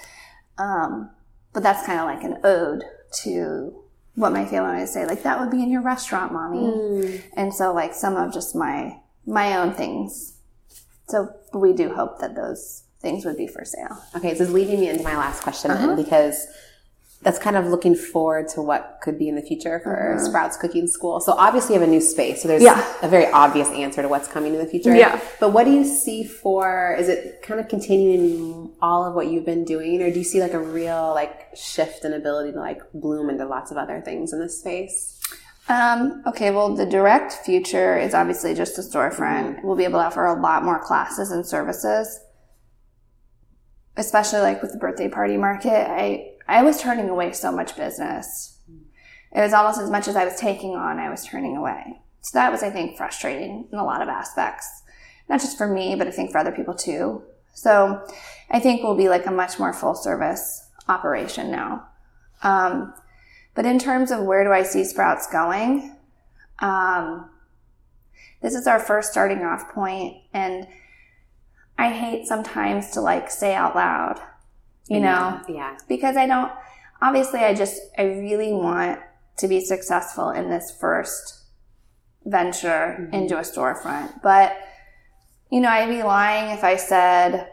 Um, 0.56 1.10
but 1.52 1.62
that's 1.62 1.84
kind 1.84 2.00
of 2.00 2.06
like 2.06 2.24
an 2.24 2.38
ode 2.44 2.82
to 3.24 3.78
what 4.14 4.32
my 4.32 4.46
family 4.46 4.78
would 4.78 4.88
say, 4.88 5.04
like 5.04 5.22
that 5.24 5.38
would 5.38 5.50
be 5.50 5.62
in 5.62 5.70
your 5.70 5.82
restaurant, 5.82 6.32
mommy. 6.32 6.60
Mm. 6.60 7.22
And 7.34 7.52
so 7.52 7.74
like 7.74 7.92
some 7.92 8.16
of 8.16 8.32
just 8.32 8.56
my, 8.56 9.00
my 9.26 9.58
own 9.58 9.74
things 9.74 10.35
so 11.08 11.30
we 11.54 11.72
do 11.72 11.94
hope 11.94 12.20
that 12.20 12.34
those 12.34 12.84
things 13.00 13.24
would 13.24 13.36
be 13.36 13.46
for 13.46 13.64
sale. 13.64 14.02
Okay, 14.14 14.30
this 14.30 14.40
is 14.40 14.52
leading 14.52 14.80
me 14.80 14.88
into 14.88 15.04
my 15.04 15.16
last 15.16 15.42
question 15.42 15.70
uh-huh. 15.70 15.88
then, 15.88 15.96
because 15.96 16.46
that's 17.22 17.38
kind 17.38 17.56
of 17.56 17.66
looking 17.66 17.94
forward 17.94 18.46
to 18.46 18.60
what 18.60 18.98
could 19.02 19.18
be 19.18 19.28
in 19.28 19.36
the 19.36 19.42
future 19.42 19.80
for 19.80 20.14
uh-huh. 20.14 20.24
Sprouts 20.24 20.56
Cooking 20.56 20.86
School. 20.86 21.20
So 21.20 21.32
obviously 21.32 21.74
you 21.74 21.80
have 21.80 21.88
a 21.88 21.90
new 21.90 22.00
space, 22.00 22.42
so 22.42 22.48
there's 22.48 22.62
yeah. 22.62 22.84
a 23.02 23.08
very 23.08 23.26
obvious 23.26 23.68
answer 23.68 24.02
to 24.02 24.08
what's 24.08 24.28
coming 24.28 24.52
in 24.52 24.58
the 24.58 24.66
future. 24.66 24.94
Yeah. 24.94 25.20
But 25.40 25.52
what 25.52 25.64
do 25.64 25.72
you 25.72 25.84
see 25.84 26.24
for, 26.24 26.94
is 26.98 27.08
it 27.08 27.42
kind 27.42 27.58
of 27.58 27.68
continuing 27.68 28.70
all 28.82 29.04
of 29.04 29.14
what 29.14 29.28
you've 29.28 29.46
been 29.46 29.64
doing, 29.64 30.02
or 30.02 30.10
do 30.10 30.18
you 30.18 30.24
see 30.24 30.40
like 30.40 30.52
a 30.52 30.58
real 30.60 31.12
like 31.14 31.48
shift 31.56 32.04
in 32.04 32.12
ability 32.12 32.52
to 32.52 32.58
like 32.58 32.82
bloom 32.92 33.30
into 33.30 33.46
lots 33.46 33.70
of 33.70 33.76
other 33.76 34.00
things 34.00 34.32
in 34.32 34.38
this 34.38 34.60
space? 34.60 35.18
Um, 35.68 36.22
okay, 36.26 36.50
well, 36.52 36.74
the 36.74 36.86
direct 36.86 37.32
future 37.32 37.98
is 37.98 38.14
obviously 38.14 38.54
just 38.54 38.78
a 38.78 38.82
storefront. 38.82 39.56
Mm-hmm. 39.56 39.66
We'll 39.66 39.76
be 39.76 39.84
able 39.84 39.98
to 39.98 40.06
offer 40.06 40.24
a 40.24 40.40
lot 40.40 40.64
more 40.64 40.78
classes 40.78 41.32
and 41.32 41.44
services, 41.44 42.20
especially 43.96 44.40
like 44.40 44.62
with 44.62 44.72
the 44.72 44.78
birthday 44.78 45.08
party 45.08 45.36
market. 45.36 45.90
I, 45.90 46.34
I 46.46 46.62
was 46.62 46.80
turning 46.80 47.08
away 47.08 47.32
so 47.32 47.50
much 47.50 47.76
business. 47.76 48.58
It 49.34 49.40
was 49.40 49.52
almost 49.52 49.80
as 49.80 49.90
much 49.90 50.06
as 50.06 50.16
I 50.16 50.24
was 50.24 50.38
taking 50.38 50.76
on, 50.76 50.98
I 50.98 51.10
was 51.10 51.24
turning 51.24 51.56
away. 51.56 52.00
So 52.22 52.38
that 52.38 52.52
was, 52.52 52.62
I 52.62 52.70
think, 52.70 52.96
frustrating 52.96 53.68
in 53.70 53.78
a 53.78 53.84
lot 53.84 54.02
of 54.02 54.08
aspects. 54.08 54.66
Not 55.28 55.40
just 55.40 55.58
for 55.58 55.66
me, 55.66 55.96
but 55.96 56.06
I 56.06 56.10
think 56.10 56.30
for 56.30 56.38
other 56.38 56.52
people 56.52 56.74
too. 56.74 57.22
So 57.54 58.06
I 58.50 58.60
think 58.60 58.82
we'll 58.82 58.96
be 58.96 59.08
like 59.08 59.26
a 59.26 59.30
much 59.32 59.58
more 59.58 59.72
full 59.72 59.94
service 59.94 60.68
operation 60.88 61.50
now. 61.50 61.88
Um, 62.42 62.94
but 63.56 63.64
in 63.64 63.78
terms 63.78 64.10
of 64.12 64.22
where 64.22 64.44
do 64.44 64.52
I 64.52 64.62
see 64.62 64.84
Sprouts 64.84 65.26
going, 65.26 65.96
um, 66.60 67.30
this 68.42 68.54
is 68.54 68.66
our 68.66 68.78
first 68.78 69.10
starting 69.10 69.42
off 69.42 69.70
point, 69.72 70.18
and 70.32 70.68
I 71.78 71.90
hate 71.90 72.26
sometimes 72.26 72.90
to 72.92 73.00
like 73.00 73.30
say 73.30 73.54
out 73.54 73.74
loud, 73.74 74.20
you 74.88 75.00
know, 75.00 75.40
yeah, 75.48 75.76
because 75.88 76.16
I 76.16 76.26
don't. 76.26 76.52
Obviously, 77.02 77.40
I 77.40 77.54
just 77.54 77.80
I 77.98 78.04
really 78.04 78.52
want 78.52 79.00
to 79.38 79.48
be 79.48 79.60
successful 79.60 80.30
in 80.30 80.50
this 80.50 80.76
first 80.78 81.44
venture 82.24 82.98
mm-hmm. 83.00 83.14
into 83.14 83.38
a 83.38 83.42
storefront, 83.42 84.22
but 84.22 84.56
you 85.50 85.60
know, 85.60 85.68
I'd 85.68 85.88
be 85.88 86.02
lying 86.02 86.56
if 86.56 86.62
I 86.62 86.76
said 86.76 87.48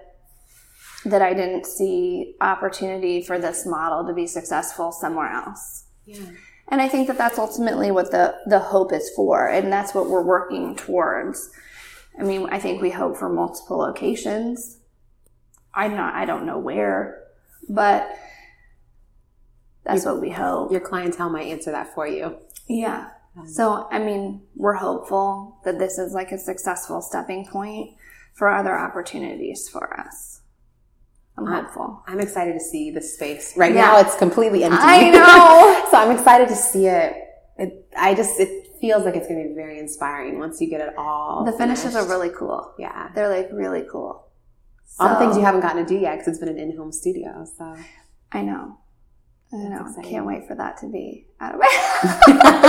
that 1.06 1.22
I 1.22 1.34
didn't 1.34 1.66
see 1.66 2.36
opportunity 2.42 3.22
for 3.22 3.40
this 3.40 3.66
model 3.66 4.06
to 4.08 4.14
be 4.14 4.28
successful 4.28 4.92
somewhere 4.92 5.30
else. 5.32 5.86
Yeah. 6.06 6.32
And 6.70 6.82
I 6.82 6.88
think 6.88 7.08
that 7.08 7.18
that's 7.18 7.38
ultimately 7.38 7.92
what 7.92 8.12
the, 8.12 8.36
the 8.48 8.60
hope 8.60 8.94
is 8.94 9.12
for. 9.16 9.48
And 9.48 9.72
that's 9.72 9.94
what 9.94 10.10
we're 10.10 10.24
working 10.24 10.76
towards. 10.76 11.52
I 12.20 12.24
mean, 12.24 12.48
I 12.52 12.60
think 12.60 12.82
we 12.82 12.90
hope 12.90 13.18
for 13.18 13.30
multiple 13.30 13.78
locations. 13.78 14.78
I'm 15.74 15.96
not, 15.96 16.14
I 16.14 16.26
don't 16.26 16.46
know 16.46 16.60
where, 16.60 17.24
but 17.68 18.10
that's 19.84 20.06
what 20.06 20.22
we 20.22 20.30
hope. 20.30 20.72
Your 20.72 20.82
clientele 20.82 21.30
might 21.30 21.48
answer 21.48 21.72
that 21.72 21.94
for 21.94 22.08
you. 22.08 22.38
Yeah. 22.68 23.10
Um, 23.38 23.48
so, 23.48 23.88
I 23.92 24.00
mean, 24.00 24.44
we're 24.56 24.76
hopeful 24.76 25.60
that 25.66 25.80
this 25.80 25.98
is 25.98 26.14
like 26.14 26.32
a 26.32 26.38
successful 26.38 27.02
stepping 27.02 27.46
point 27.46 27.96
for 28.34 28.48
other 28.48 28.78
opportunities 28.78 29.68
for 29.68 30.00
us. 30.00 30.42
I'm 31.38 31.48
hopeful. 31.48 32.04
I'm 32.08 32.20
excited 32.20 32.54
to 32.54 32.60
see 32.60 32.92
the 32.92 33.02
space. 33.02 33.54
Right 33.58 33.74
yeah. 33.74 33.82
now, 33.82 34.00
it's 34.00 34.16
completely 34.18 34.64
empty. 34.64 34.78
I 34.80 35.10
know. 35.10 35.88
so 35.92 35.98
I'm 35.98 36.12
excited 36.12 36.48
to 36.50 36.56
see 36.56 36.86
it. 36.86 37.16
it. 37.58 37.88
I 37.98 38.14
just 38.14 38.40
it 38.40 38.68
feels 38.80 39.04
like 39.04 39.16
it's 39.16 39.28
going 39.28 39.42
to 39.42 39.50
be 39.50 39.56
very 39.56 39.80
inspiring 39.80 40.38
once 40.38 40.62
you 40.62 40.70
get 40.70 40.82
it 40.82 40.94
all. 40.98 41.44
The 41.44 41.52
finished. 41.54 41.84
finishes 41.84 41.96
are 41.96 42.08
really 42.08 42.30
cool. 42.30 42.74
Yeah, 42.78 43.10
they're 43.16 43.30
like 43.30 43.50
really 43.52 43.86
cool. 43.92 44.28
So, 44.86 45.06
all 45.06 45.10
the 45.10 45.20
things 45.20 45.36
you 45.36 45.44
haven't 45.44 45.62
gotten 45.62 45.84
to 45.84 45.90
do 45.90 46.00
yet 46.00 46.18
because 46.18 46.28
it's 46.28 46.40
been 46.40 46.50
an 46.50 46.60
in-home 46.60 46.92
studio. 46.92 47.48
So 47.58 47.76
I 48.32 48.42
know. 48.44 48.78
I 49.52 49.58
know. 49.58 49.88
Can't 50.04 50.26
wait 50.26 50.48
for 50.48 50.56
that 50.56 50.78
to 50.78 50.88
be 50.88 51.28
out 51.40 51.56
of 51.56 51.60
my. 51.60 52.60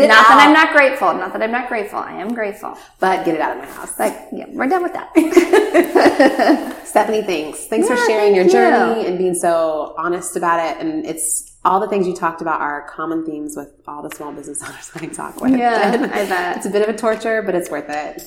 Get 0.00 0.04
it 0.04 0.08
not 0.08 0.18
out. 0.18 0.28
that 0.28 0.46
I'm 0.46 0.52
not 0.52 0.72
grateful. 0.72 1.14
Not 1.14 1.32
that 1.32 1.42
I'm 1.42 1.50
not 1.50 1.68
grateful. 1.68 1.98
I 1.98 2.12
am 2.12 2.34
grateful. 2.34 2.76
But 2.98 3.24
get 3.24 3.34
it 3.34 3.40
out 3.40 3.56
of 3.56 3.62
my 3.62 3.70
house. 3.70 3.98
Like, 3.98 4.28
yeah, 4.32 4.46
we're 4.48 4.66
done 4.68 4.82
with 4.82 4.92
that. 4.94 5.12
Stephanie, 6.86 7.22
thanks. 7.22 7.66
Thanks 7.66 7.88
yeah, 7.88 7.96
for 7.96 8.06
sharing 8.06 8.34
your 8.34 8.48
journey 8.48 9.02
you. 9.02 9.06
and 9.08 9.18
being 9.18 9.34
so 9.34 9.94
honest 9.98 10.36
about 10.36 10.58
it. 10.60 10.80
And 10.84 11.06
it's 11.06 11.56
all 11.64 11.80
the 11.80 11.88
things 11.88 12.06
you 12.06 12.14
talked 12.14 12.40
about 12.40 12.60
are 12.60 12.88
common 12.88 13.24
themes 13.24 13.54
with 13.56 13.70
all 13.86 14.02
the 14.02 14.14
small 14.14 14.32
business 14.32 14.62
owners 14.66 14.90
I 14.94 15.06
talk 15.06 15.40
with. 15.40 15.56
Yeah, 15.56 15.92
I 16.12 16.26
bet. 16.26 16.56
It's 16.56 16.66
a 16.66 16.70
bit 16.70 16.88
of 16.88 16.94
a 16.94 16.98
torture, 16.98 17.42
but 17.42 17.54
it's 17.54 17.70
worth 17.70 17.88
it. 17.88 18.22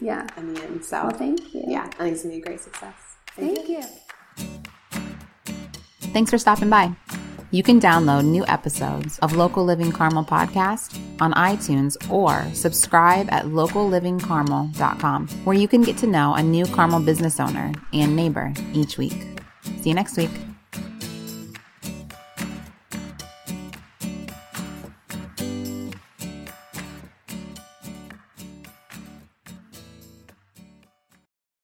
Yeah. 0.00 0.26
In 0.36 0.54
the 0.54 0.62
end. 0.62 0.84
So 0.84 1.02
well, 1.02 1.10
thank 1.10 1.54
you. 1.54 1.64
Yeah, 1.66 1.84
I 1.84 2.04
think 2.04 2.14
it's 2.14 2.22
gonna 2.22 2.34
be 2.34 2.40
a 2.40 2.44
great 2.44 2.60
success. 2.60 2.94
Thank, 3.34 3.56
thank 3.56 3.68
you. 3.68 3.82
you. 4.38 4.62
Thanks 6.12 6.30
for 6.30 6.38
stopping 6.38 6.70
by. 6.70 6.94
You 7.50 7.62
can 7.62 7.80
download 7.80 8.24
new 8.24 8.44
episodes 8.46 9.18
of 9.20 9.36
Local 9.36 9.64
Living 9.64 9.92
Carmel 9.92 10.24
podcast 10.24 10.98
on 11.20 11.32
iTunes 11.34 11.96
or 12.10 12.44
subscribe 12.54 13.28
at 13.30 13.44
locallivingcarmel.com, 13.44 15.28
where 15.44 15.56
you 15.56 15.68
can 15.68 15.82
get 15.82 15.96
to 15.98 16.06
know 16.06 16.34
a 16.34 16.42
new 16.42 16.66
Carmel 16.66 17.00
business 17.00 17.38
owner 17.38 17.72
and 17.92 18.16
neighbor 18.16 18.52
each 18.72 18.98
week. 18.98 19.26
See 19.80 19.90
you 19.90 19.94
next 19.94 20.16
week. 20.16 20.30